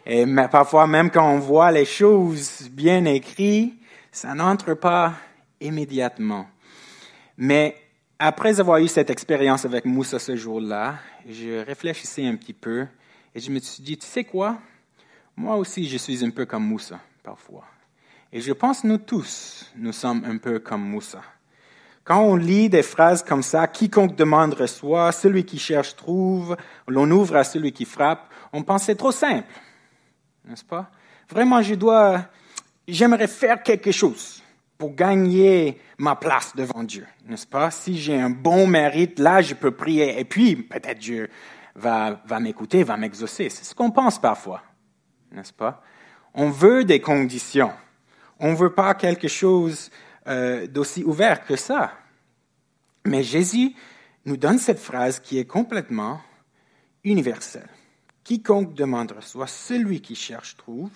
Et 0.05 0.27
parfois, 0.51 0.87
même 0.87 1.11
quand 1.11 1.33
on 1.33 1.39
voit 1.39 1.71
les 1.71 1.85
choses 1.85 2.69
bien 2.71 3.05
écrites, 3.05 3.75
ça 4.11 4.35
n'entre 4.35 4.75
pas 4.75 5.15
immédiatement. 5.61 6.47
Mais 7.39 7.77
après 8.25 8.61
avoir 8.61 8.79
eu 8.79 8.87
cette 8.87 9.11
expérience 9.11 9.65
avec 9.65 9.85
Moussa 9.85 10.19
ce 10.21 10.37
jour-là, 10.37 10.97
je 11.29 11.65
réfléchissais 11.65 12.25
un 12.25 12.37
petit 12.37 12.53
peu 12.53 12.87
et 13.35 13.41
je 13.41 13.51
me 13.51 13.59
suis 13.59 13.83
dit, 13.83 13.99
tu 13.99 14.07
sais 14.07 14.23
quoi? 14.23 14.59
Moi 15.37 15.57
aussi, 15.57 15.89
je 15.89 15.97
suis 15.97 16.25
un 16.25 16.31
peu 16.31 16.47
comme 16.47 16.65
Moussa, 16.65 17.01
parfois. 17.25 17.65
Et 18.33 18.41
je 18.41 18.53
pense 18.53 18.85
nous 18.85 18.99
tous, 18.99 19.73
nous 19.77 19.93
sommes 19.93 20.25
un 20.25 20.37
peu 20.37 20.61
comme 20.61 20.83
Moussa. 20.83 21.21
Quand 22.05 22.21
on 22.23 22.37
lit 22.37 22.69
des 22.69 22.85
phrases 22.85 23.25
comme 23.25 23.43
ça, 23.43 23.67
quiconque 23.67 24.15
demande 24.15 24.55
reçoit, 24.55 25.11
celui 25.11 25.45
qui 25.45 25.59
cherche 25.59 25.97
trouve, 25.97 26.57
l'on 26.87 27.11
ouvre 27.11 27.37
à 27.37 27.45
celui 27.45 27.73
qui 27.73 27.85
frappe, 27.85 28.33
on 28.53 28.63
pense 28.63 28.85
c'est 28.85 28.95
trop 28.97 29.13
simple 29.13 29.53
n'est-ce 30.45 30.65
pas? 30.65 30.91
Vraiment, 31.29 31.63
je 31.63 31.75
dois, 31.75 32.27
j'aimerais 32.87 33.29
faire 33.29 33.63
quelque 33.63 33.93
chose 33.93 34.42
pour 34.83 34.97
gagner 34.97 35.79
ma 35.97 36.17
place 36.17 36.57
devant 36.57 36.83
Dieu, 36.83 37.07
n'est-ce 37.29 37.47
pas? 37.47 37.71
Si 37.71 37.97
j'ai 37.97 38.21
un 38.21 38.31
bon 38.31 38.67
mérite, 38.67 39.21
là, 39.21 39.41
je 39.41 39.55
peux 39.55 39.71
prier. 39.71 40.19
Et 40.19 40.25
puis, 40.25 40.57
peut-être 40.57 40.99
Dieu 40.99 41.31
va, 41.77 42.21
va 42.27 42.41
m'écouter, 42.41 42.83
va 42.83 42.97
m'exaucer. 42.97 43.49
C'est 43.49 43.63
ce 43.63 43.77
qu'on 43.77 43.93
pense 43.93 44.21
parfois, 44.21 44.61
n'est-ce 45.31 45.53
pas? 45.53 45.85
On 46.35 46.51
veut 46.51 46.83
des 46.83 47.01
conditions. 47.01 47.71
On 48.41 48.51
ne 48.51 48.57
veut 48.57 48.75
pas 48.75 48.93
quelque 48.95 49.29
chose 49.29 49.89
euh, 50.27 50.67
d'aussi 50.67 51.05
ouvert 51.05 51.47
que 51.47 51.55
ça. 51.55 51.93
Mais 53.05 53.23
Jésus 53.23 53.77
nous 54.25 54.37
donne 54.37 54.59
cette 54.59 54.81
phrase 54.81 55.21
qui 55.21 55.39
est 55.39 55.45
complètement 55.45 56.21
universelle. 57.05 57.71
Quiconque 58.25 58.75
demande 58.75 59.13
reçoit, 59.13 59.47
celui 59.47 60.01
qui 60.01 60.17
cherche 60.17 60.57
trouve, 60.57 60.91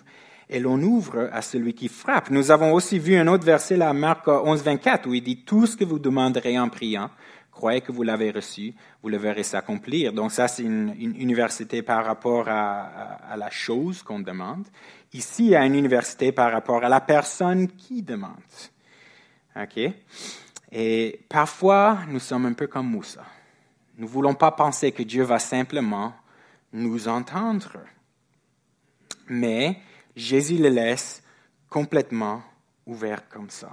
et 0.49 0.61
l'on 0.61 0.81
ouvre 0.81 1.29
à 1.33 1.43
celui 1.43 1.75
qui 1.75 1.89
frappe. 1.89 2.31
Nous 2.31 2.51
avons 2.51 2.73
aussi 2.73 2.99
vu 2.99 3.17
un 3.17 3.27
autre 3.27 3.45
verset, 3.45 3.77
là, 3.77 3.93
Marc 3.93 4.29
11, 4.29 4.63
24, 4.63 5.09
où 5.09 5.15
il 5.15 5.23
dit, 5.23 5.39
tout 5.39 5.67
ce 5.67 5.77
que 5.77 5.85
vous 5.85 5.99
demanderez 5.99 6.59
en 6.59 6.69
priant, 6.69 7.11
croyez 7.51 7.81
que 7.81 7.91
vous 7.91 8.03
l'avez 8.03 8.31
reçu, 8.31 8.75
vous 9.03 9.09
le 9.09 9.17
verrez 9.17 9.43
s'accomplir. 9.43 10.13
Donc 10.13 10.31
ça, 10.31 10.47
c'est 10.47 10.63
une, 10.63 10.95
université 10.99 11.83
par 11.83 12.05
rapport 12.05 12.49
à, 12.49 13.37
la 13.37 13.51
chose 13.51 14.03
qu'on 14.03 14.21
demande. 14.21 14.67
Ici, 15.13 15.47
il 15.47 15.51
y 15.51 15.57
a 15.57 15.65
une 15.65 15.75
université 15.75 16.33
par 16.33 16.53
rapport 16.53 16.85
à 16.85 16.89
la 16.89 17.01
personne 17.01 17.69
qui 17.69 18.03
demande. 18.03 18.37
OK? 19.57 19.81
Et 20.71 21.21
parfois, 21.29 22.01
nous 22.09 22.21
sommes 22.21 22.47
un 22.47 22.53
peu 22.53 22.67
comme 22.67 22.89
Moussa. 22.89 23.25
Nous 23.97 24.07
ne 24.07 24.11
voulons 24.11 24.35
pas 24.35 24.51
penser 24.51 24.93
que 24.93 25.03
Dieu 25.03 25.23
va 25.23 25.39
simplement 25.39 26.13
nous 26.73 27.09
entendre. 27.09 27.79
Mais 29.29 29.81
Jésus 30.17 30.57
le 30.57 30.71
laisse 30.71 31.23
complètement 31.69 32.43
ouvert 32.87 33.29
comme 33.29 33.51
ça. 33.51 33.71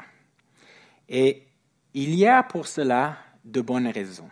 Et 1.08 1.44
il 1.94 2.14
y 2.16 2.28
a 2.28 2.44
pour 2.44 2.68
cela 2.68 3.18
de 3.46 3.62
bonnes 3.62 3.88
raisons. 3.88 4.30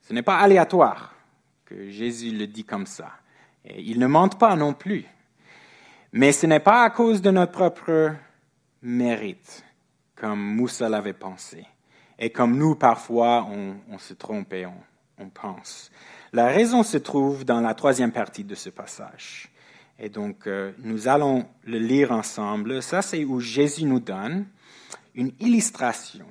Ce 0.00 0.12
n'est 0.12 0.22
pas 0.22 0.38
aléatoire 0.38 1.14
que 1.64 1.90
Jésus 1.90 2.32
le 2.32 2.46
dit 2.46 2.64
comme 2.64 2.86
ça. 2.86 3.12
Et 3.64 3.80
il 3.82 3.98
ne 3.98 4.06
ment 4.06 4.28
pas 4.28 4.56
non 4.56 4.74
plus. 4.74 5.04
Mais 6.12 6.32
ce 6.32 6.46
n'est 6.46 6.60
pas 6.60 6.82
à 6.82 6.90
cause 6.90 7.22
de 7.22 7.30
notre 7.30 7.52
propre 7.52 8.14
mérite, 8.82 9.64
comme 10.16 10.40
Moussa 10.40 10.88
l'avait 10.88 11.12
pensé. 11.12 11.64
Et 12.18 12.30
comme 12.30 12.56
nous, 12.56 12.74
parfois, 12.74 13.46
on, 13.48 13.98
se 13.98 14.14
trompe 14.14 14.52
et 14.52 14.66
on 14.66 15.28
pense. 15.30 15.90
La 16.32 16.46
raison 16.46 16.82
se 16.82 16.98
trouve 16.98 17.44
dans 17.44 17.60
la 17.60 17.74
troisième 17.74 18.12
partie 18.12 18.44
de 18.44 18.54
ce 18.54 18.70
passage. 18.70 19.51
Et 20.04 20.08
donc, 20.08 20.48
euh, 20.48 20.72
nous 20.78 21.06
allons 21.06 21.48
le 21.62 21.78
lire 21.78 22.10
ensemble. 22.10 22.82
Ça, 22.82 23.02
c'est 23.02 23.24
où 23.24 23.38
Jésus 23.38 23.84
nous 23.84 24.00
donne 24.00 24.46
une 25.14 25.30
illustration 25.38 26.26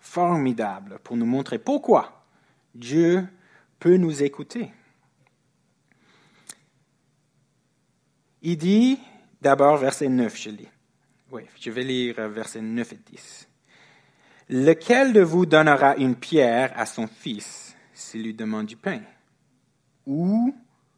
formidable 0.00 0.98
pour 1.04 1.18
nous 1.18 1.26
montrer 1.26 1.58
pourquoi 1.58 2.24
Dieu 2.74 3.28
peut 3.78 3.98
nous 3.98 4.22
écouter. 4.22 4.72
Il 8.40 8.56
dit 8.56 8.98
d'abord 9.42 9.76
verset 9.76 10.08
9, 10.08 10.34
je 10.34 10.48
lis. 10.48 10.68
Oui, 11.30 11.42
je 11.60 11.70
vais 11.70 11.84
lire 11.84 12.28
versets 12.30 12.62
9 12.62 12.94
et 12.94 12.98
10. 13.12 13.48
Lequel 14.48 15.12
de 15.12 15.20
vous 15.20 15.44
donnera 15.44 15.96
une 15.96 16.16
pierre 16.16 16.72
à 16.74 16.86
son 16.86 17.06
fils 17.06 17.76
s'il 17.92 18.22
lui 18.22 18.32
demande 18.32 18.66
du 18.66 18.76
pain? 18.76 19.02
Ou 20.06 20.54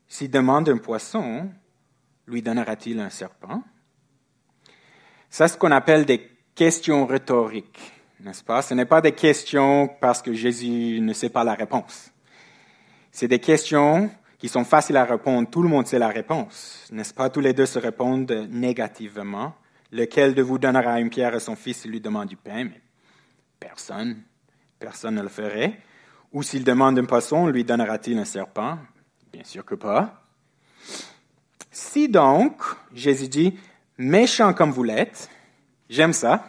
s'il 0.07 0.31
demande 0.31 0.69
un 0.69 0.79
poisson, 0.79 1.51
lui 2.27 2.43
donnera-t-il 2.43 3.01
un 3.01 3.11
serpent? 3.11 3.63
C'est 5.29 5.49
ce 5.49 5.57
qu'on 5.57 5.71
appelle 5.71 6.05
des 6.05 6.31
questions 6.55 7.07
rhétoriques, 7.07 7.93
n'est-ce 8.21 8.45
pas? 8.45 8.63
Ce 8.63 8.75
n'est 8.75 8.85
pas 8.85 9.01
des 9.01 9.13
questions 9.13 9.89
parce 10.01 10.21
que 10.23 10.33
Jésus 10.33 11.01
ne 11.01 11.13
sait 11.13 11.31
pas 11.31 11.45
la 11.45 11.55
réponse. 11.55 12.13
C'est 13.11 13.29
des 13.29 13.39
questions 13.39 14.11
qui 14.39 14.49
sont 14.49 14.65
faciles 14.65 14.97
à 14.97 15.05
répondre. 15.05 15.49
Tout 15.51 15.63
le 15.63 15.69
monde 15.69 15.87
sait 15.87 15.99
la 15.99 16.09
réponse, 16.09 16.89
n'est-ce 16.93 17.15
pas? 17.15 17.31
Tous 17.31 17.41
les 17.41 17.53
deux 17.53 17.67
se 17.67 17.79
répondent 17.79 18.49
négativement. 18.51 19.55
Lequel 19.91 20.35
de 20.35 20.43
vous 20.43 20.59
donnera 20.59 21.01
une 21.01 21.11
pierre 21.11 21.35
à 21.35 21.41
son 21.41 21.55
fils 21.55 21.83
s'il 21.83 21.91
lui 21.91 22.01
demande 22.01 22.29
du 22.29 22.37
pain? 22.37 22.71
Personne. 23.61 24.23
Personne 24.79 25.17
ne 25.17 25.23
le 25.23 25.29
ferait. 25.29 25.79
Ou 26.33 26.43
s'il 26.43 26.65
demande 26.65 26.99
un 26.99 27.05
poisson, 27.05 27.47
lui 27.47 27.63
donnera-t-il 27.63 28.19
un 28.19 28.25
serpent? 28.25 28.79
Bien 29.31 29.45
sûr 29.45 29.65
que 29.65 29.75
pas. 29.75 30.22
Si 31.73 32.09
donc, 32.09 32.63
Jésus 32.95 33.29
dit, 33.29 33.59
méchant 33.97 34.53
comme 34.53 34.71
vous 34.71 34.85
l'êtes, 34.85 35.31
j'aime 35.89 36.13
ça, 36.13 36.47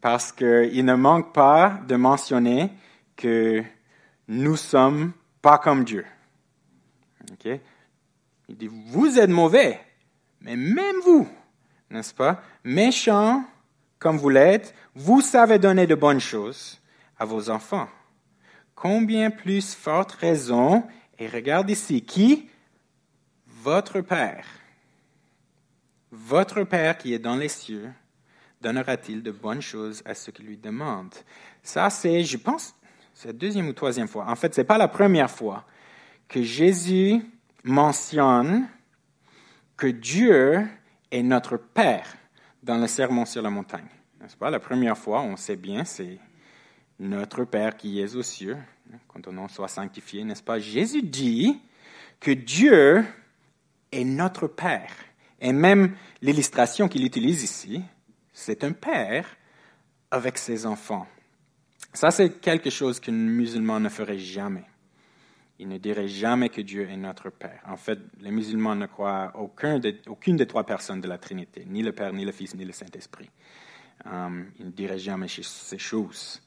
parce 0.00 0.32
qu'il 0.32 0.84
ne 0.84 0.94
manque 0.94 1.32
pas 1.32 1.80
de 1.86 1.94
mentionner 1.94 2.72
que 3.14 3.62
nous 4.26 4.56
sommes 4.56 5.12
pas 5.40 5.58
comme 5.58 5.84
Dieu. 5.84 6.04
Il 8.48 8.56
dit, 8.56 8.68
vous 8.88 9.20
êtes 9.20 9.30
mauvais, 9.30 9.80
mais 10.40 10.56
même 10.56 10.96
vous, 11.04 11.28
n'est-ce 11.88 12.12
pas, 12.12 12.42
méchant 12.64 13.44
comme 14.00 14.18
vous 14.18 14.30
l'êtes, 14.30 14.74
vous 14.96 15.20
savez 15.20 15.60
donner 15.60 15.86
de 15.86 15.94
bonnes 15.94 16.20
choses 16.20 16.80
à 17.18 17.24
vos 17.24 17.50
enfants. 17.50 17.88
Combien 18.74 19.30
plus 19.30 19.74
forte 19.74 20.12
raison, 20.12 20.82
et 21.18 21.28
regarde 21.28 21.70
ici, 21.70 22.02
qui 22.02 22.49
Votre 23.62 24.00
Père. 24.00 24.46
Votre 26.10 26.64
Père 26.64 26.96
qui 26.96 27.12
est 27.12 27.18
dans 27.18 27.36
les 27.36 27.48
cieux, 27.48 27.92
donnera-t-il 28.62 29.22
de 29.22 29.30
bonnes 29.30 29.60
choses 29.60 30.02
à 30.06 30.14
ceux 30.14 30.32
qui 30.32 30.42
lui 30.42 30.56
demandent? 30.56 31.14
Ça, 31.62 31.90
c'est, 31.90 32.24
je 32.24 32.38
pense, 32.38 32.74
c'est 33.12 33.28
la 33.28 33.34
deuxième 33.34 33.68
ou 33.68 33.74
troisième 33.74 34.08
fois. 34.08 34.26
En 34.28 34.34
fait, 34.34 34.54
ce 34.54 34.62
n'est 34.62 34.66
pas 34.66 34.78
la 34.78 34.88
première 34.88 35.30
fois 35.30 35.66
que 36.26 36.42
Jésus 36.42 37.20
mentionne 37.62 38.66
que 39.76 39.88
Dieu 39.88 40.66
est 41.10 41.22
notre 41.22 41.58
Père 41.58 42.06
dans 42.62 42.78
le 42.78 42.86
sermon 42.86 43.26
sur 43.26 43.42
la 43.42 43.50
montagne. 43.50 43.88
N'est-ce 44.22 44.38
pas? 44.38 44.48
La 44.48 44.60
première 44.60 44.96
fois, 44.96 45.20
on 45.20 45.36
sait 45.36 45.56
bien, 45.56 45.84
c'est 45.84 46.18
notre 46.98 47.44
Père 47.44 47.76
qui 47.76 48.00
est 48.00 48.14
aux 48.14 48.22
cieux, 48.22 48.56
quand 49.06 49.28
on 49.28 49.36
en 49.36 49.48
soit 49.48 49.68
sanctifié, 49.68 50.24
n'est-ce 50.24 50.42
pas? 50.42 50.58
Jésus 50.58 51.02
dit 51.02 51.60
que 52.20 52.30
Dieu 52.30 53.04
est 53.92 54.04
notre 54.04 54.46
Père. 54.46 54.92
Et 55.40 55.52
même 55.52 55.94
l'illustration 56.22 56.88
qu'il 56.88 57.04
utilise 57.04 57.42
ici, 57.42 57.82
c'est 58.32 58.64
un 58.64 58.72
Père 58.72 59.26
avec 60.10 60.38
ses 60.38 60.66
enfants. 60.66 61.06
Ça, 61.92 62.10
c'est 62.10 62.40
quelque 62.40 62.70
chose 62.70 63.00
qu'un 63.00 63.12
musulman 63.12 63.80
ne 63.80 63.88
ferait 63.88 64.18
jamais. 64.18 64.64
il 65.58 65.68
ne 65.68 65.76
dirait 65.76 66.08
jamais 66.08 66.48
que 66.48 66.62
Dieu 66.62 66.88
est 66.88 66.96
notre 66.96 67.28
Père. 67.28 67.60
En 67.66 67.76
fait, 67.76 67.98
les 68.20 68.30
musulmans 68.30 68.74
ne 68.74 68.86
croient 68.86 69.30
aucun 69.34 69.78
aucune 70.06 70.36
des 70.36 70.46
trois 70.46 70.64
personnes 70.64 71.02
de 71.02 71.08
la 71.08 71.18
Trinité, 71.18 71.66
ni 71.66 71.82
le 71.82 71.92
Père, 71.92 72.14
ni 72.14 72.24
le 72.24 72.32
Fils, 72.32 72.54
ni 72.54 72.64
le 72.64 72.72
Saint-Esprit. 72.72 73.28
Um, 74.06 74.50
il 74.58 74.66
ne 74.66 74.70
dirait 74.70 74.98
jamais 74.98 75.28
ces 75.28 75.76
choses. 75.76 76.40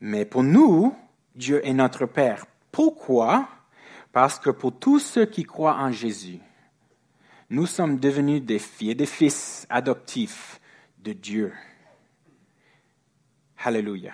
Mais 0.00 0.24
pour 0.24 0.42
nous, 0.42 0.92
Dieu 1.36 1.64
est 1.64 1.72
notre 1.72 2.06
Père. 2.06 2.46
Pourquoi? 2.72 3.48
Parce 4.10 4.40
que 4.40 4.50
pour 4.50 4.76
tous 4.76 4.98
ceux 4.98 5.26
qui 5.26 5.44
croient 5.44 5.76
en 5.76 5.92
Jésus, 5.92 6.40
nous 7.52 7.66
sommes 7.66 7.98
devenus 7.98 8.42
des 8.42 8.58
filles, 8.58 8.94
des 8.94 9.04
fils 9.04 9.66
adoptifs 9.68 10.58
de 10.98 11.12
Dieu. 11.12 11.52
Alléluia. 13.62 14.12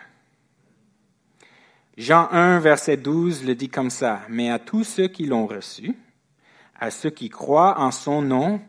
Jean 1.96 2.28
1, 2.32 2.58
verset 2.58 2.96
12 2.96 3.46
le 3.46 3.54
dit 3.54 3.68
comme 3.68 3.90
ça, 3.90 4.22
mais 4.28 4.50
à 4.50 4.58
tous 4.58 4.82
ceux 4.82 5.06
qui 5.06 5.24
l'ont 5.24 5.46
reçu, 5.46 5.94
à 6.80 6.90
ceux 6.90 7.10
qui 7.10 7.28
croient 7.28 7.78
en 7.78 7.92
son 7.92 8.22
nom, 8.22 8.60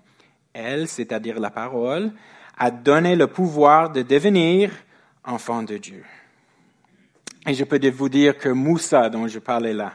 elle, 0.53 0.87
c'est-à-dire 0.87 1.39
la 1.39 1.49
parole, 1.49 2.11
a 2.55 2.69
donné 2.69 3.15
le 3.15 3.25
pouvoir 3.25 3.91
de 3.91 4.03
devenir 4.03 4.71
enfants 5.23 5.63
de 5.63 5.77
Dieu. 5.77 6.03
Et 7.47 7.55
je 7.55 7.63
peux 7.63 7.79
vous 7.89 8.09
dire 8.09 8.37
que 8.37 8.49
Moussa, 8.49 9.09
dont 9.09 9.27
je 9.27 9.39
parlais 9.39 9.73
là, 9.73 9.93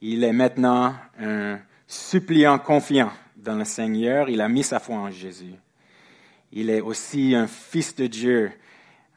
il 0.00 0.24
est 0.24 0.32
maintenant 0.32 0.94
un 1.20 1.58
suppliant 1.86 2.58
confiant 2.58 3.12
dans 3.42 3.56
le 3.56 3.64
Seigneur. 3.64 4.28
Il 4.28 4.40
a 4.40 4.48
mis 4.48 4.62
sa 4.62 4.78
foi 4.78 4.96
en 4.96 5.10
Jésus. 5.10 5.54
Il 6.52 6.70
est 6.70 6.80
aussi 6.80 7.34
un 7.34 7.46
fils 7.46 7.94
de 7.94 8.06
Dieu, 8.06 8.52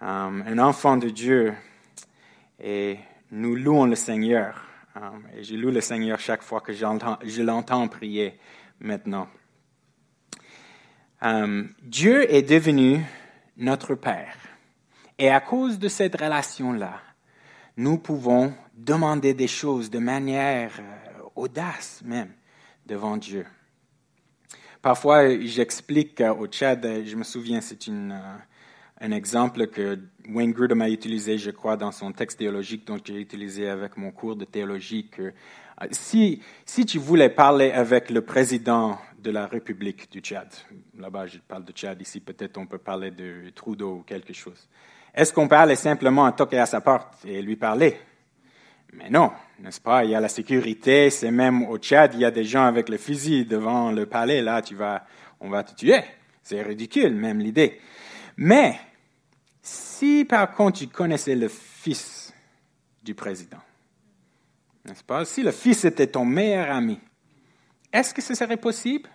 euh, 0.01 0.05
un 0.45 0.59
enfant 0.59 0.97
de 0.97 1.09
Dieu. 1.09 1.53
Et 2.59 2.97
nous 3.31 3.55
louons 3.55 3.86
le 3.86 3.95
Seigneur. 3.95 4.65
Um, 4.95 5.23
et 5.36 5.43
je 5.43 5.55
loue 5.55 5.71
le 5.71 5.81
Seigneur 5.81 6.19
chaque 6.19 6.43
fois 6.43 6.62
que 6.62 6.71
je 6.71 7.41
l'entends 7.41 7.88
prier 7.88 8.38
maintenant. 8.79 9.27
Um, 11.19 11.73
Dieu 11.81 12.31
est 12.31 12.43
devenu 12.43 13.03
notre 13.57 13.95
Père. 13.95 14.36
Et 15.17 15.29
à 15.29 15.39
cause 15.39 15.79
de 15.79 15.88
cette 15.88 16.19
relation-là, 16.19 17.01
nous 17.77 17.97
pouvons 17.97 18.53
demander 18.75 19.33
des 19.33 19.47
choses 19.47 19.89
de 19.89 19.99
manière 19.99 20.73
euh, 20.79 21.23
audace 21.36 22.03
même 22.05 22.31
devant 22.86 23.17
Dieu. 23.17 23.47
Parfois, 24.83 25.39
j'explique 25.39 26.19
euh, 26.19 26.33
au 26.33 26.45
Tchad, 26.45 26.85
je 27.05 27.15
me 27.15 27.23
souviens, 27.23 27.61
c'est 27.61 27.87
une, 27.87 28.11
euh, 28.11 28.37
un 28.99 29.11
exemple 29.13 29.67
que 29.67 29.97
Wayne 30.27 30.51
Grudem 30.51 30.81
a 30.81 30.89
utilisé, 30.89 31.37
je 31.37 31.51
crois, 31.51 31.77
dans 31.77 31.93
son 31.93 32.11
texte 32.11 32.39
théologique 32.39 32.85
dont 32.85 32.97
j'ai 33.01 33.17
utilisé 33.17 33.69
avec 33.69 33.95
mon 33.95 34.11
cours 34.11 34.35
de 34.35 34.43
théologie, 34.43 35.07
que 35.07 35.21
euh, 35.21 35.87
si, 35.91 36.41
si 36.65 36.85
tu 36.85 36.99
voulais 36.99 37.29
parler 37.29 37.71
avec 37.71 38.09
le 38.09 38.23
président 38.23 38.99
de 39.19 39.31
la 39.31 39.47
République 39.47 40.11
du 40.11 40.19
Tchad, 40.19 40.49
là-bas 40.99 41.27
je 41.27 41.37
parle 41.37 41.63
de 41.63 41.71
Tchad, 41.71 42.01
ici 42.01 42.19
peut-être 42.19 42.57
on 42.57 42.65
peut 42.65 42.77
parler 42.77 43.11
de 43.11 43.51
Trudeau 43.55 43.99
ou 43.99 44.03
quelque 44.03 44.33
chose, 44.33 44.67
est-ce 45.13 45.31
qu'on 45.31 45.47
aller 45.47 45.77
simplement 45.77 46.29
toquer 46.33 46.59
à 46.59 46.65
sa 46.65 46.81
porte 46.81 47.23
et 47.23 47.41
lui 47.41 47.55
parler? 47.55 47.95
Mais 48.95 49.10
non, 49.10 49.32
n'est-ce 49.60 49.82
pas? 49.82 50.03
Il 50.03 50.12
y 50.12 50.15
a 50.15 50.19
la 50.19 50.29
sécurité, 50.29 51.10
c'est 51.10 51.32
même 51.32 51.63
au 51.63 51.77
Tchad, 51.77 52.13
il 52.13 52.19
y 52.19 52.25
a 52.25 52.32
des 52.32 52.43
gens 52.43 52.65
avec 52.65 52.89
le 52.89 52.97
fusil 52.97 53.45
devant 53.45 53.91
le 53.91 54.06
palais, 54.06 54.41
là 54.41 54.62
tu 54.62 54.75
vas, 54.75 55.06
on 55.39 55.49
va 55.49 55.63
te 55.63 55.73
tuer. 55.73 56.01
C'est 56.43 56.62
ridicule 56.62 57.13
même 57.15 57.39
l'idée. 57.39 57.79
Mais 58.38 58.79
si 59.62 60.25
par 60.25 60.51
contre 60.53 60.79
tu 60.79 60.88
connaissais 60.88 61.36
le 61.36 61.47
fils 61.47 62.34
du 63.03 63.15
président, 63.15 63.62
n'est-ce 64.86 65.03
pas? 65.03 65.25
Si 65.25 65.41
le 65.41 65.51
fils 65.51 65.86
était 65.86 66.08
ton 66.08 66.25
meilleur 66.25 66.69
ami, 66.69 66.99
est-ce 67.91 68.13
que 68.13 68.21
ce 68.21 68.36
serait 68.36 68.58
possible? 68.58 69.10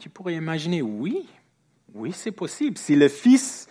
tu 0.00 0.08
pourrais 0.08 0.34
imaginer, 0.34 0.82
oui, 0.82 1.28
oui, 1.94 2.12
c'est 2.12 2.32
possible. 2.32 2.78
Si 2.78 2.96
le 2.96 3.08
fils 3.08 3.68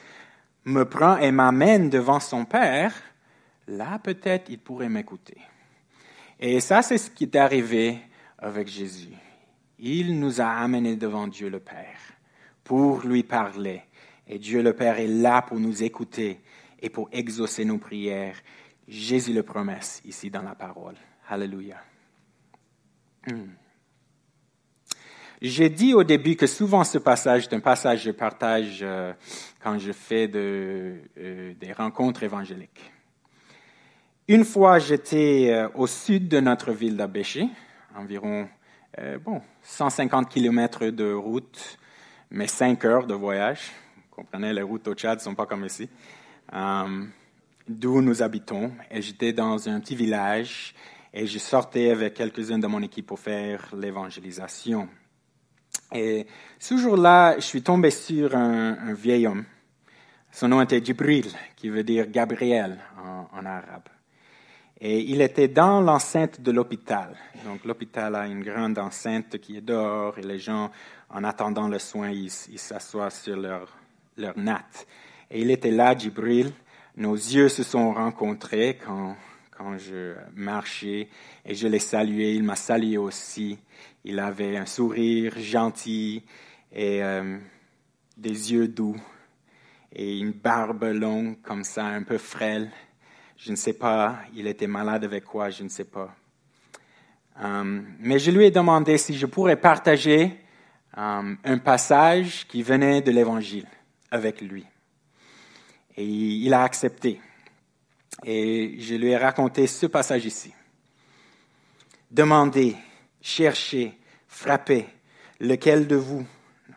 me 0.66 0.84
prend 0.84 1.18
et 1.18 1.32
m'amène 1.32 1.90
devant 1.90 2.20
son 2.20 2.46
père, 2.46 2.94
là 3.68 4.00
peut-être 4.00 4.50
il 4.50 4.60
pourrait 4.60 4.90
m'écouter. 4.90 5.38
Et 6.40 6.60
ça, 6.60 6.82
c'est 6.82 6.98
ce 6.98 7.10
qui 7.10 7.26
est 7.26 7.36
arrivé 7.36 8.00
avec 8.38 8.68
Jésus. 8.68 9.14
Il 9.80 10.20
nous 10.20 10.42
a 10.42 10.48
amenés 10.48 10.96
devant 10.96 11.28
Dieu 11.28 11.50
le 11.50 11.60
Père 11.60 12.00
pour 12.64 13.02
lui 13.02 13.24
parler 13.24 13.82
et 14.28 14.40
Dieu 14.40 14.62
le 14.62 14.74
Père 14.74 15.00
est 15.00 15.08
là 15.08 15.42
pour 15.42 15.60
nous 15.60 15.84
écouter 15.84 16.40
et 16.82 16.90
pour 16.90 17.10
exaucer 17.12 17.66
nos 17.66 17.78
prières. 17.78 18.36
Jésus 18.88 19.34
le 19.34 19.44
promet 19.44 19.80
ici 20.06 20.30
dans 20.30 20.42
la 20.42 20.56
parole. 20.56 20.96
Alléluia. 21.30 21.78
Hmm. 23.28 23.54
J'ai 25.42 25.70
dit 25.70 25.94
au 25.94 26.04
début 26.04 26.36
que 26.36 26.48
souvent 26.48 26.84
ce 26.84 26.98
passage 26.98 27.48
est 27.48 27.54
un 27.54 27.60
passage 27.60 28.00
que 28.00 28.06
je 28.06 28.12
partage 28.12 28.80
euh, 28.82 29.14
quand 29.62 29.78
je 29.78 29.92
fais 29.92 30.30
euh, 30.34 31.54
des 31.54 31.74
rencontres 31.74 32.24
évangéliques. 32.24 32.92
Une 34.28 34.46
fois, 34.46 34.80
j'étais 34.80 35.50
euh, 35.52 35.68
au 35.76 35.88
sud 35.88 36.28
de 36.28 36.40
notre 36.40 36.72
ville 36.72 36.98
d'Abéché, 36.98 37.50
environ 37.96 38.48
bon, 39.26 39.42
150 39.64 40.30
kilomètres 40.30 40.86
de 40.86 41.12
route, 41.12 41.80
mais 42.30 42.46
5 42.46 42.86
heures 42.86 43.08
de 43.08 43.16
voyage 43.16 43.72
comprenez, 44.14 44.54
les 44.54 44.62
routes 44.62 44.88
au 44.88 44.94
Tchad 44.94 45.18
ne 45.18 45.24
sont 45.24 45.36
pas 45.36 45.46
comme 45.46 45.66
ici. 45.66 45.90
Um, 46.52 47.10
d'où 47.68 48.02
nous 48.02 48.22
habitons. 48.22 48.72
Et 48.92 49.02
j'étais 49.02 49.34
dans 49.34 49.68
un 49.68 49.80
petit 49.80 49.96
village 49.96 50.76
et 51.14 51.26
je 51.26 51.40
sortais 51.40 51.92
avec 51.92 52.14
quelques-uns 52.14 52.60
de 52.60 52.68
mon 52.68 52.82
équipe 52.82 53.08
pour 53.08 53.20
faire 53.20 53.70
l'évangélisation. 53.76 54.88
Et 55.92 56.28
ce 56.60 56.78
jour-là, 56.78 57.36
je 57.36 57.46
suis 57.46 57.62
tombé 57.62 57.90
sur 57.90 58.36
un, 58.36 58.94
vieil 58.94 59.28
homme. 59.28 59.46
Son 60.32 60.48
nom 60.48 60.62
était 60.62 60.84
Jibril, 60.84 61.28
qui 61.56 61.70
veut 61.70 61.84
dire 61.84 62.08
Gabriel 62.10 62.80
en, 62.98 63.28
en 63.32 63.46
arabe. 63.46 63.93
Et 64.86 65.00
il 65.00 65.22
était 65.22 65.48
dans 65.48 65.82
l'enceinte 65.82 66.42
de 66.42 66.52
l'hôpital. 66.52 67.16
Donc 67.46 67.64
l'hôpital 67.64 68.16
a 68.16 68.28
une 68.28 68.44
grande 68.44 68.78
enceinte 68.78 69.40
qui 69.40 69.58
est 69.58 69.62
dehors 69.62 70.20
et 70.20 70.24
les 70.24 70.40
gens, 70.40 70.70
en 71.10 71.24
attendant 71.24 71.68
le 71.68 71.80
soin, 71.80 72.12
ils 72.12 72.30
s'assoient 72.30 73.10
sur 73.10 73.38
leur 73.38 73.68
leur 74.18 74.38
natte. 74.38 74.88
Et 75.30 75.42
il 75.42 75.52
était 75.52 75.72
là, 75.72 75.98
Jibril. 75.98 76.52
Nos 76.96 77.16
yeux 77.16 77.50
se 77.50 77.64
sont 77.64 77.94
rencontrés 77.94 78.78
quand, 78.86 79.16
quand 79.58 79.78
je 79.78 80.14
marchais 80.36 81.10
et 81.46 81.56
je 81.56 81.68
l'ai 81.68 81.80
salué. 81.80 82.34
Il 82.34 82.44
m'a 82.44 82.56
salué 82.56 82.98
aussi. 82.98 83.58
Il 84.04 84.20
avait 84.20 84.58
un 84.58 84.66
sourire 84.66 85.34
gentil 85.40 86.24
et 86.72 87.04
euh, 87.04 87.38
des 88.18 88.54
yeux 88.54 88.68
doux 88.68 88.98
et 89.92 90.18
une 90.18 90.32
barbe 90.32 90.84
longue 90.84 91.42
comme 91.42 91.64
ça, 91.64 91.86
un 91.86 92.04
peu 92.04 92.18
frêle. 92.18 92.70
Je 93.46 93.52
ne 93.52 93.58
sais 93.58 93.74
pas, 93.74 94.20
il 94.34 94.48
était 94.48 94.68
malade 94.68 95.04
avec 95.04 95.26
quoi, 95.26 95.50
je 95.50 95.64
ne 95.64 95.68
sais 95.68 95.84
pas. 95.84 96.16
Euh, 97.42 97.82
mais 98.00 98.18
je 98.18 98.32
lui 98.32 98.46
ai 98.46 98.52
demandé 98.52 98.98
si 98.98 99.18
je 99.18 99.26
pourrais 99.26 99.58
partager 99.58 100.40
euh, 100.98 101.36
un 101.44 101.58
passage 101.58 102.48
qui 102.48 102.64
venait 102.64 103.02
de 103.02 103.12
l'Évangile 103.12 103.68
avec 104.10 104.40
lui. 104.40 104.66
Et 105.98 106.06
il 106.06 106.54
a 106.54 106.64
accepté. 106.64 107.20
Et 108.24 108.78
je 108.80 108.96
lui 108.96 109.10
ai 109.10 109.18
raconté 109.18 109.68
ce 109.68 109.88
passage 109.88 110.24
ici. 110.24 110.54
Demandez, 112.10 112.78
cherchez, 113.20 114.00
frappez, 114.26 114.86
lequel 115.42 115.86
de 115.86 115.98
vous, 115.98 116.26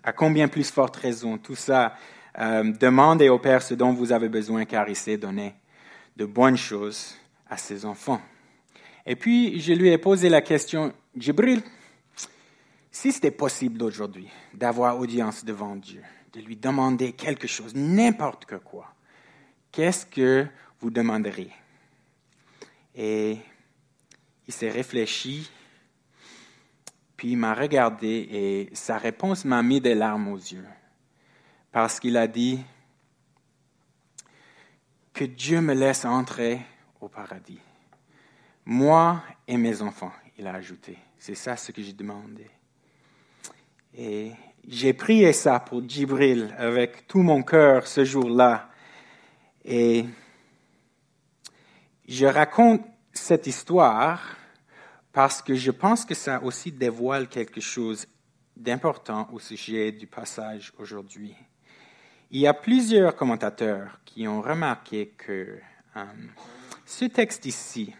à 0.03 0.13
combien 0.13 0.49
plus 0.49 0.69
forte 0.69 0.97
raison, 0.97 1.39
tout 1.39 1.55
ça, 1.55 1.95
euh, 2.41 2.73
demandez 2.73 3.29
au 3.29 3.39
Père 3.39 3.63
ce 3.63 3.75
dont 3.75 3.93
vous 3.93 4.11
avez 4.11 4.29
besoin, 4.29 4.65
car 4.65 4.89
il 4.89 4.97
sait 4.97 5.17
donner 5.17 5.55
de 6.17 6.25
bonnes 6.25 6.57
choses 6.57 7.15
à 7.49 7.57
ses 7.57 7.85
enfants. 7.85 8.21
Et 9.05 9.15
puis, 9.15 9.61
je 9.61 9.73
lui 9.73 9.91
ai 9.91 9.99
posé 9.99 10.29
la 10.29 10.41
question, 10.41 10.93
Jibril, 11.17 11.63
si 12.91 13.13
c'était 13.13 13.31
possible 13.31 13.83
aujourd'hui 13.83 14.29
d'avoir 14.55 14.99
audience 14.99 15.45
devant 15.45 15.77
Dieu, 15.77 16.03
de 16.33 16.41
lui 16.41 16.57
demander 16.57 17.13
quelque 17.13 17.47
chose, 17.47 17.75
n'importe 17.75 18.47
que 18.47 18.57
quoi, 18.57 18.95
qu'est-ce 19.71 20.07
que 20.07 20.47
vous 20.81 20.91
demanderiez? 20.91 21.53
Et 22.95 23.39
il 24.49 24.55
s'est 24.55 24.71
réfléchi, 24.71 25.51
puis 27.17 27.33
il 27.33 27.37
m'a 27.37 27.55
regardé 27.55 28.09
et 28.09 28.71
sa 28.75 28.99
réponse 28.99 29.45
m'a 29.45 29.63
mis 29.63 29.81
des 29.81 29.95
larmes 29.95 30.29
aux 30.29 30.37
yeux, 30.37 30.67
parce 31.71 32.01
qu'il 32.01 32.17
a 32.17 32.27
dit, 32.27 32.61
que 35.17 35.25
Dieu 35.25 35.63
me 35.63 35.73
laisse 35.73 36.05
entrer 36.05 36.61
au 37.01 37.09
paradis. 37.09 37.59
Moi 38.67 39.23
et 39.49 39.57
mes 39.57 39.81
enfants, 39.81 40.13
il 40.37 40.47
a 40.47 40.53
ajouté. 40.53 40.99
C'est 41.19 41.35
ça 41.35 41.57
ce 41.57 41.73
que 41.73 41.83
j'ai 41.83 41.95
demandé. 41.95 42.47
Et 43.97 44.33
j'ai 44.69 44.93
prié 44.93 45.33
ça 45.33 45.59
pour 45.59 45.83
Djibril 45.89 46.55
avec 46.59 47.07
tout 47.07 47.23
mon 47.23 47.43
cœur 47.43 47.87
ce 47.87 48.05
jour-là. 48.05 48.69
Et 49.65 50.05
je 52.07 52.27
raconte 52.27 52.83
cette 53.15 53.47
histoire 53.47 54.37
parce 55.15 55.41
que 55.41 55.55
je 55.55 55.71
pense 55.71 56.05
que 56.05 56.15
ça 56.15 56.43
aussi 56.43 56.71
dévoile 56.73 57.27
quelque 57.27 57.63
chose 57.63 58.07
d'important 58.55 59.31
au 59.33 59.39
sujet 59.39 59.93
du 59.93 60.07
passage 60.07 60.75
aujourd'hui. 60.77 61.35
Il 62.33 62.41
y 62.41 62.49
a 62.49 62.55
plusieurs 62.55 63.15
commentateurs 63.15 64.01
qui 64.05 64.27
ont 64.27 64.43
remarqué 64.43 65.13
que 65.17 65.61
euh, 65.97 66.05
ce 66.85 67.05
texte 67.05 67.47
ici 67.47 67.95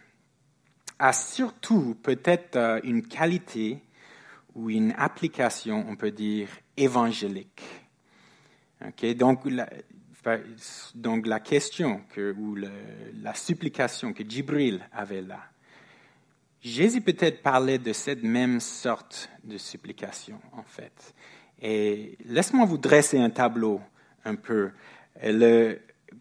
a 0.99 1.13
surtout 1.13 1.97
peut-être 2.03 2.57
euh, 2.57 2.81
une 2.83 3.07
qualité 3.07 3.85
ou 4.57 4.69
une 4.69 4.93
application, 4.99 5.87
on 5.89 5.95
peut 5.95 6.11
dire, 6.11 6.49
évangélique. 6.77 7.63
donc, 9.17 9.45
la, 9.45 9.69
donc, 10.97 11.27
la 11.27 11.39
question 11.39 12.01
que, 12.09 12.35
ou 12.37 12.57
la 12.57 13.35
supplication 13.35 14.13
que 14.13 14.29
Jibril 14.29 14.81
avait 14.93 15.23
là, 15.23 15.41
Jésus 16.63 17.01
peut-être 17.01 17.43
parlait 17.43 17.79
de 17.79 17.93
cette 17.93 18.25
même 18.25 18.59
sorte 18.59 19.31
de 19.45 19.57
supplication, 19.57 20.41
en 20.53 20.65
fait. 20.65 21.15
Et 21.63 22.19
laisse-moi 22.25 22.67
vous 22.67 22.79
dresser 22.79 23.19
un 23.19 23.31
tableau 23.31 23.81
un 24.27 24.35
peu. 24.35 24.71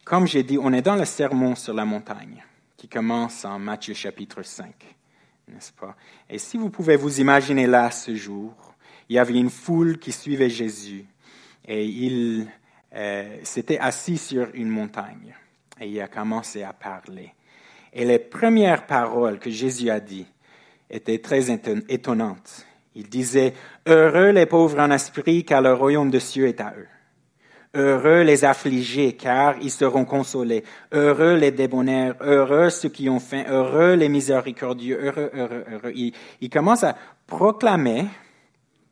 Comme 0.04 0.28
j'ai 0.28 0.44
dit, 0.44 0.58
on 0.62 0.72
est 0.72 0.82
dans 0.82 0.96
le 0.96 1.06
sermon 1.06 1.56
sur 1.56 1.74
la 1.74 1.86
montagne 1.86 2.44
qui 2.78 2.88
commence 2.88 3.44
en 3.46 3.58
Matthieu 3.58 3.94
chapitre 3.94 4.44
5, 4.44 4.68
n'est-ce 5.48 5.74
pas? 5.74 5.96
Et 6.30 6.38
si 6.38 6.58
vous 6.58 6.70
pouvez 6.70 6.96
vous 6.96 7.20
imaginer 7.20 7.66
là 7.66 7.90
ce 7.90 8.14
jour, 8.16 8.54
il 9.10 9.16
y 9.16 9.20
avait 9.20 9.34
une 9.34 9.50
foule 9.50 9.98
qui 9.98 10.12
suivait 10.12 10.50
Jésus 10.50 11.06
et 11.68 11.86
il 11.86 12.48
euh, 12.94 13.38
s'était 13.44 13.80
assis 13.80 14.18
sur 14.18 14.50
une 14.54 14.70
montagne 14.70 15.36
et 15.80 15.88
il 15.88 16.00
a 16.02 16.08
commencé 16.08 16.64
à 16.64 16.74
parler. 16.74 17.34
Et 17.92 18.06
les 18.06 18.20
premières 18.20 18.86
paroles 18.86 19.40
que 19.40 19.50
Jésus 19.50 19.90
a 19.90 20.00
dites 20.00 20.28
étaient 20.90 21.20
très 21.20 21.52
étonnantes. 21.52 22.66
Il 22.94 23.10
disait, 23.10 23.54
Heureux 23.88 24.30
les 24.30 24.46
pauvres 24.46 24.80
en 24.80 24.92
esprit, 24.92 25.44
car 25.44 25.62
le 25.62 25.74
royaume 25.74 26.12
de 26.12 26.20
cieux 26.20 26.48
est 26.48 26.62
à 26.62 26.74
eux. 26.78 26.88
Heureux 27.76 28.22
les 28.22 28.46
affligés, 28.46 29.14
car 29.18 29.58
ils 29.62 29.72
seront 29.72 30.06
consolés. 30.06 30.64
Heureux 30.94 31.36
les 31.36 31.52
débonnaires, 31.52 32.16
heureux 32.22 32.70
ceux 32.70 32.88
qui 32.88 33.10
ont 33.10 33.20
faim, 33.20 33.44
heureux 33.50 33.96
les 33.96 34.08
miséricordieux, 34.08 34.98
heureux, 35.04 35.30
heureux, 35.34 35.66
heureux. 35.70 35.94
Il, 35.94 36.50
commence 36.50 36.84
à 36.86 36.96
proclamer, 37.28 38.06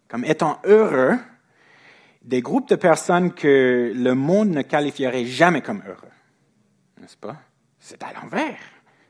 comme 0.10 0.26
étant 0.26 0.60
heureux, 0.66 1.18
des 2.24 2.42
groupes 2.42 2.68
de 2.70 2.76
personnes 2.76 3.34
que 3.34 3.94
le 3.96 4.16
monde 4.16 4.50
ne 4.50 4.62
qualifierait 4.62 5.26
jamais 5.26 5.62
comme 5.62 5.82
heureux. 5.88 6.12
N'est-ce 7.00 7.18
pas? 7.18 7.38
C'est 7.80 8.04
à 8.04 8.12
l'envers. 8.14 8.60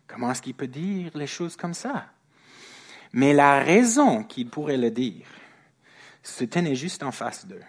Comment 0.08 0.32
est-ce 0.32 0.42
qu'il 0.44 0.54
peut 0.54 0.68
dire 0.68 1.12
les 1.16 1.28
choses 1.28 1.56
comme 1.56 1.74
ça? 1.74 2.06
Mais 3.12 3.34
la 3.34 3.60
raison 3.60 4.24
qu'il 4.24 4.50
pourrait 4.50 4.78
le 4.78 4.92
dire 4.92 5.26
se 6.22 6.44
tenait 6.44 6.76
juste 6.76 7.02
en 7.02 7.12
face 7.12 7.48
d'eux. 7.48 7.62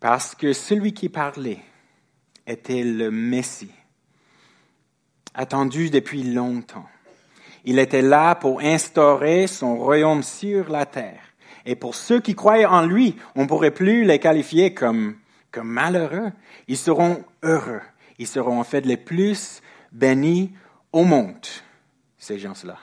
Parce 0.00 0.34
que 0.34 0.54
celui 0.54 0.94
qui 0.94 1.10
parlait 1.10 1.60
était 2.46 2.82
le 2.82 3.10
Messie, 3.10 3.70
attendu 5.34 5.90
depuis 5.90 6.22
longtemps. 6.22 6.88
Il 7.64 7.78
était 7.78 8.02
là 8.02 8.34
pour 8.34 8.60
instaurer 8.62 9.46
son 9.46 9.76
royaume 9.76 10.22
sur 10.22 10.70
la 10.70 10.86
terre. 10.86 11.20
Et 11.66 11.76
pour 11.76 11.94
ceux 11.94 12.20
qui 12.20 12.34
croyaient 12.34 12.64
en 12.64 12.86
lui, 12.86 13.16
on 13.36 13.42
ne 13.42 13.46
pourrait 13.46 13.70
plus 13.70 14.04
les 14.04 14.18
qualifier 14.18 14.72
comme, 14.72 15.16
malheureux. 15.62 16.32
Ils 16.66 16.78
seront 16.78 17.22
heureux. 17.42 17.82
Ils 18.18 18.26
seront 18.26 18.58
en 18.58 18.64
fait 18.64 18.86
les 18.86 18.96
plus 18.96 19.60
bénis 19.92 20.52
au 20.92 21.04
monde, 21.04 21.46
ces 22.16 22.38
gens-là. 22.38 22.78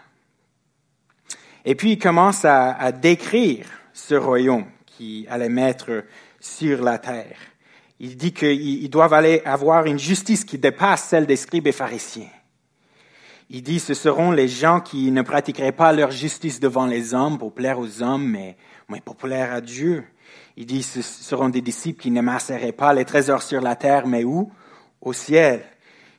Et 1.65 1.73
puis 1.73 1.93
il 1.93 1.99
commence 1.99 2.45
à 2.45 2.91
décrire 2.91 3.65
ce 3.93 4.13
royaume 4.13 4.65
qui 4.85 5.25
allait 5.29 5.49
mettre 5.49 6.03
sur 6.39 6.83
la 6.83 6.97
terre. 6.97 7.37
Il 7.99 8.15
dit 8.15 8.33
qu'ils 8.33 8.89
doivent 8.89 9.13
aller 9.13 9.41
avoir 9.43 9.85
une 9.85 9.99
justice 9.99 10.45
qui 10.45 10.57
dépasse 10.57 11.05
celle 11.05 11.25
des 11.25 11.35
scribes 11.35 11.67
et 11.67 11.71
pharisiens. 11.71 12.29
Il 13.49 13.63
dit 13.63 13.79
ce 13.79 13.93
seront 13.93 14.31
les 14.31 14.47
gens 14.47 14.81
qui 14.81 15.09
ne 15.11 15.21
pratiqueraient 15.21 15.71
pas 15.71 15.93
leur 15.93 16.11
justice 16.11 16.59
devant 16.59 16.85
les 16.85 17.13
hommes 17.13 17.37
pour 17.37 17.53
plaire 17.53 17.79
aux 17.79 18.03
hommes, 18.03 18.27
mais, 18.27 18.57
mais 18.89 18.99
pour 18.99 19.15
plaire 19.15 19.53
à 19.53 19.61
Dieu. 19.61 20.03
Il 20.57 20.65
dit 20.65 20.83
ce 20.83 21.01
seront 21.01 21.49
des 21.49 21.61
disciples 21.61 22.01
qui 22.01 22.11
n'amasseraient 22.11 22.73
pas 22.73 22.93
les 22.93 23.05
trésors 23.05 23.41
sur 23.41 23.61
la 23.61 23.75
terre, 23.75 24.05
mais 24.05 24.23
où? 24.23 24.51
Au 25.01 25.13
ciel. 25.13 25.63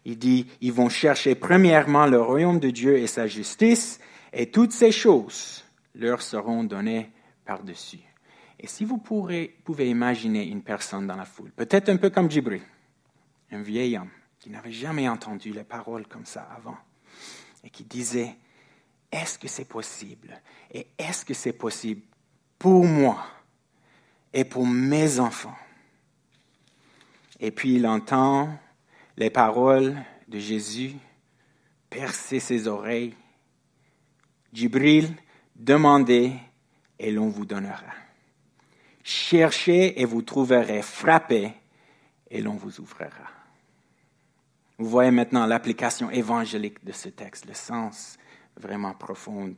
Il 0.04 0.18
dit 0.18 0.46
ils 0.62 0.72
vont 0.72 0.88
chercher 0.88 1.34
premièrement 1.34 2.06
le 2.06 2.20
royaume 2.20 2.60
de 2.60 2.70
Dieu 2.70 2.96
et 2.96 3.06
sa 3.06 3.26
justice, 3.26 4.00
et 4.32 4.50
toutes 4.50 4.72
ces 4.72 4.92
choses 4.92 5.64
leur 5.94 6.22
seront 6.22 6.64
données 6.64 7.10
par-dessus. 7.44 8.07
Et 8.60 8.66
si 8.66 8.84
vous 8.84 8.98
pouvez 8.98 9.54
imaginer 9.78 10.46
une 10.46 10.62
personne 10.62 11.06
dans 11.06 11.16
la 11.16 11.24
foule, 11.24 11.52
peut-être 11.52 11.88
un 11.88 11.96
peu 11.96 12.10
comme 12.10 12.30
Jibril, 12.30 12.62
un 13.52 13.62
vieil 13.62 13.96
homme 13.96 14.10
qui 14.40 14.50
n'avait 14.50 14.72
jamais 14.72 15.08
entendu 15.08 15.52
les 15.52 15.64
paroles 15.64 16.06
comme 16.06 16.26
ça 16.26 16.42
avant, 16.56 16.76
et 17.64 17.70
qui 17.70 17.84
disait, 17.84 18.36
est-ce 19.10 19.38
que 19.38 19.48
c'est 19.48 19.64
possible? 19.64 20.40
Et 20.72 20.86
est-ce 20.98 21.24
que 21.24 21.34
c'est 21.34 21.52
possible 21.52 22.02
pour 22.58 22.84
moi 22.84 23.24
et 24.32 24.44
pour 24.44 24.66
mes 24.66 25.18
enfants? 25.18 25.56
Et 27.40 27.50
puis 27.50 27.76
il 27.76 27.86
entend 27.86 28.58
les 29.16 29.30
paroles 29.30 29.96
de 30.26 30.38
Jésus 30.38 30.94
percer 31.88 32.38
ses 32.40 32.68
oreilles. 32.68 33.14
Jibril, 34.52 35.14
demandez 35.56 36.32
et 36.98 37.10
l'on 37.10 37.28
vous 37.28 37.46
donnera. 37.46 37.94
Cherchez 39.08 40.02
et 40.02 40.04
vous 40.04 40.20
trouverez, 40.20 40.82
frappez 40.82 41.54
et 42.30 42.42
l'on 42.42 42.56
vous 42.56 42.78
ouvrira. 42.78 43.24
Vous 44.76 44.86
voyez 44.86 45.10
maintenant 45.10 45.46
l'application 45.46 46.10
évangélique 46.10 46.84
de 46.84 46.92
ce 46.92 47.08
texte, 47.08 47.46
le 47.46 47.54
sens 47.54 48.18
vraiment 48.58 48.92
profond. 48.92 49.54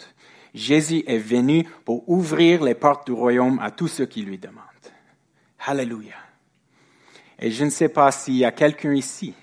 Jésus 0.54 1.02
est 1.04 1.18
venu 1.18 1.64
pour 1.84 2.08
ouvrir 2.08 2.62
les 2.62 2.76
portes 2.76 3.08
du 3.08 3.12
royaume 3.12 3.58
à 3.58 3.72
tous 3.72 3.88
ceux 3.88 4.06
qui 4.06 4.22
lui 4.22 4.38
demandent. 4.38 4.64
Alléluia. 5.66 6.14
Et 7.36 7.50
je 7.50 7.64
ne 7.64 7.70
sais 7.70 7.88
pas 7.88 8.12
s'il 8.12 8.36
y 8.36 8.44
a 8.44 8.52
quelqu'un 8.52 8.94
ici 8.94 9.34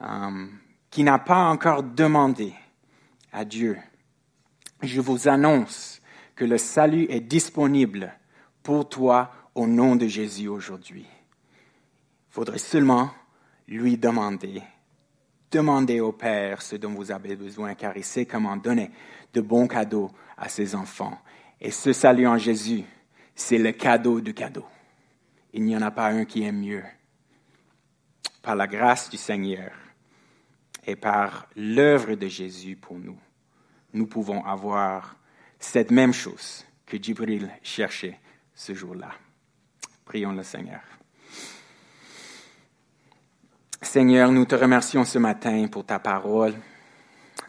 euh, 0.00 0.46
qui 0.90 1.04
n'a 1.04 1.20
pas 1.20 1.44
encore 1.44 1.84
demandé 1.84 2.52
à 3.32 3.44
Dieu. 3.44 3.78
Je 4.82 5.00
vous 5.00 5.28
annonce 5.28 6.02
que 6.34 6.44
le 6.44 6.58
salut 6.58 7.06
est 7.10 7.20
disponible 7.20 8.12
pour 8.64 8.88
toi 8.88 9.30
au 9.54 9.68
nom 9.68 9.94
de 9.94 10.08
Jésus 10.08 10.48
aujourd'hui. 10.48 11.06
Il 11.06 12.32
faudrait 12.32 12.58
seulement 12.58 13.10
lui 13.68 13.96
demander, 13.96 14.62
demander 15.52 16.00
au 16.00 16.10
Père 16.10 16.62
ce 16.62 16.74
dont 16.74 16.90
vous 16.90 17.12
avez 17.12 17.36
besoin, 17.36 17.74
car 17.74 17.96
il 17.96 18.02
sait 18.02 18.26
comment 18.26 18.56
donner 18.56 18.90
de 19.32 19.40
bons 19.40 19.68
cadeaux 19.68 20.10
à 20.36 20.48
ses 20.48 20.74
enfants. 20.74 21.20
Et 21.60 21.70
ce 21.70 21.92
salut 21.92 22.26
en 22.26 22.38
Jésus, 22.38 22.82
c'est 23.36 23.58
le 23.58 23.70
cadeau 23.70 24.20
du 24.20 24.34
cadeau. 24.34 24.64
Il 25.52 25.62
n'y 25.62 25.76
en 25.76 25.82
a 25.82 25.90
pas 25.90 26.08
un 26.08 26.24
qui 26.24 26.42
est 26.42 26.52
mieux. 26.52 26.82
Par 28.42 28.56
la 28.56 28.66
grâce 28.66 29.10
du 29.10 29.16
Seigneur 29.16 29.72
et 30.86 30.96
par 30.96 31.48
l'œuvre 31.54 32.14
de 32.14 32.28
Jésus 32.28 32.76
pour 32.76 32.98
nous, 32.98 33.18
nous 33.92 34.06
pouvons 34.06 34.44
avoir 34.44 35.16
cette 35.58 35.90
même 35.90 36.12
chose 36.12 36.64
que 36.86 37.00
Jibril 37.00 37.50
cherchait 37.62 38.18
ce 38.54 38.74
jour-là. 38.74 39.10
Prions 40.04 40.32
le 40.32 40.42
Seigneur. 40.42 40.80
Seigneur, 43.82 44.32
nous 44.32 44.44
te 44.44 44.54
remercions 44.54 45.04
ce 45.04 45.18
matin 45.18 45.66
pour 45.68 45.84
ta 45.84 45.98
parole. 45.98 46.54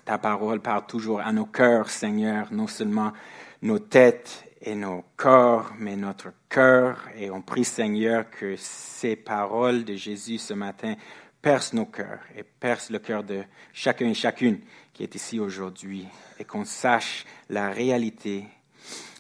Ta 0.04 0.18
parole 0.18 0.62
parle 0.62 0.86
toujours 0.86 1.22
à 1.22 1.32
nos 1.32 1.46
cœurs, 1.46 1.90
Seigneur, 1.90 2.52
non 2.52 2.68
seulement 2.68 3.14
nos 3.62 3.80
têtes 3.80 4.44
et 4.62 4.76
nos 4.76 5.04
corps, 5.16 5.72
mais 5.80 5.96
notre 5.96 6.34
cœur. 6.50 7.08
Et 7.16 7.32
on 7.32 7.42
prie, 7.42 7.66
Seigneur, 7.66 8.30
que 8.30 8.56
ces 8.58 9.16
paroles 9.16 9.84
de 9.84 9.96
Jésus 9.96 10.38
ce 10.38 10.54
matin 10.54 10.96
percent 11.42 11.78
nos 11.78 11.86
cœurs 11.86 12.22
et 12.36 12.44
percent 12.44 12.94
le 12.94 13.00
cœur 13.00 13.24
de 13.24 13.44
chacun 13.74 14.08
et 14.08 14.14
chacune 14.14 14.60
qui 14.94 15.04
est 15.04 15.16
ici 15.16 15.40
aujourd'hui 15.40 16.08
et 16.40 16.44
qu'on 16.44 16.66
sache 16.66 17.26
la 17.50 17.70
réalité, 17.70 18.46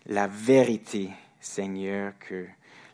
la 0.06 0.28
vérité 0.28 1.10
Seigneur, 1.46 2.14
que 2.20 2.48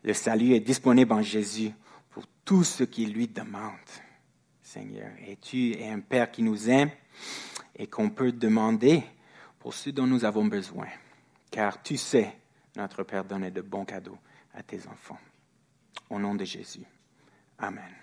le 0.04 0.14
salut 0.14 0.54
est 0.54 0.60
disponible 0.60 1.14
en 1.14 1.22
Jésus 1.22 1.72
pour 2.10 2.24
tous 2.44 2.64
ceux 2.64 2.86
qui 2.86 3.06
lui 3.06 3.28
demandent. 3.28 3.72
Seigneur, 4.62 5.12
et 5.26 5.38
tu 5.38 5.72
es 5.72 5.90
un 5.90 6.00
Père 6.00 6.32
qui 6.32 6.44
nous 6.44 6.70
aime 6.70 6.92
et 7.76 7.88
qu'on 7.88 8.10
peut 8.10 8.32
demander 8.32 9.04
pour 9.60 9.74
ceux 9.74 9.92
dont 9.92 10.08
nous 10.08 10.26
avons 10.26 10.46
besoin, 10.46 10.88
car 11.50 11.82
tu 11.82 11.98
sais, 11.98 12.36
notre 12.76 13.04
Père, 13.04 13.26
donner 13.26 13.52
de 13.52 13.62
bons 13.62 13.86
cadeaux 13.86 14.18
à 14.54 14.64
tes 14.64 14.88
enfants. 14.88 15.20
Au 16.10 16.20
nom 16.20 16.36
de 16.36 16.46
Jésus. 16.46 16.86
Amen. 17.58 18.01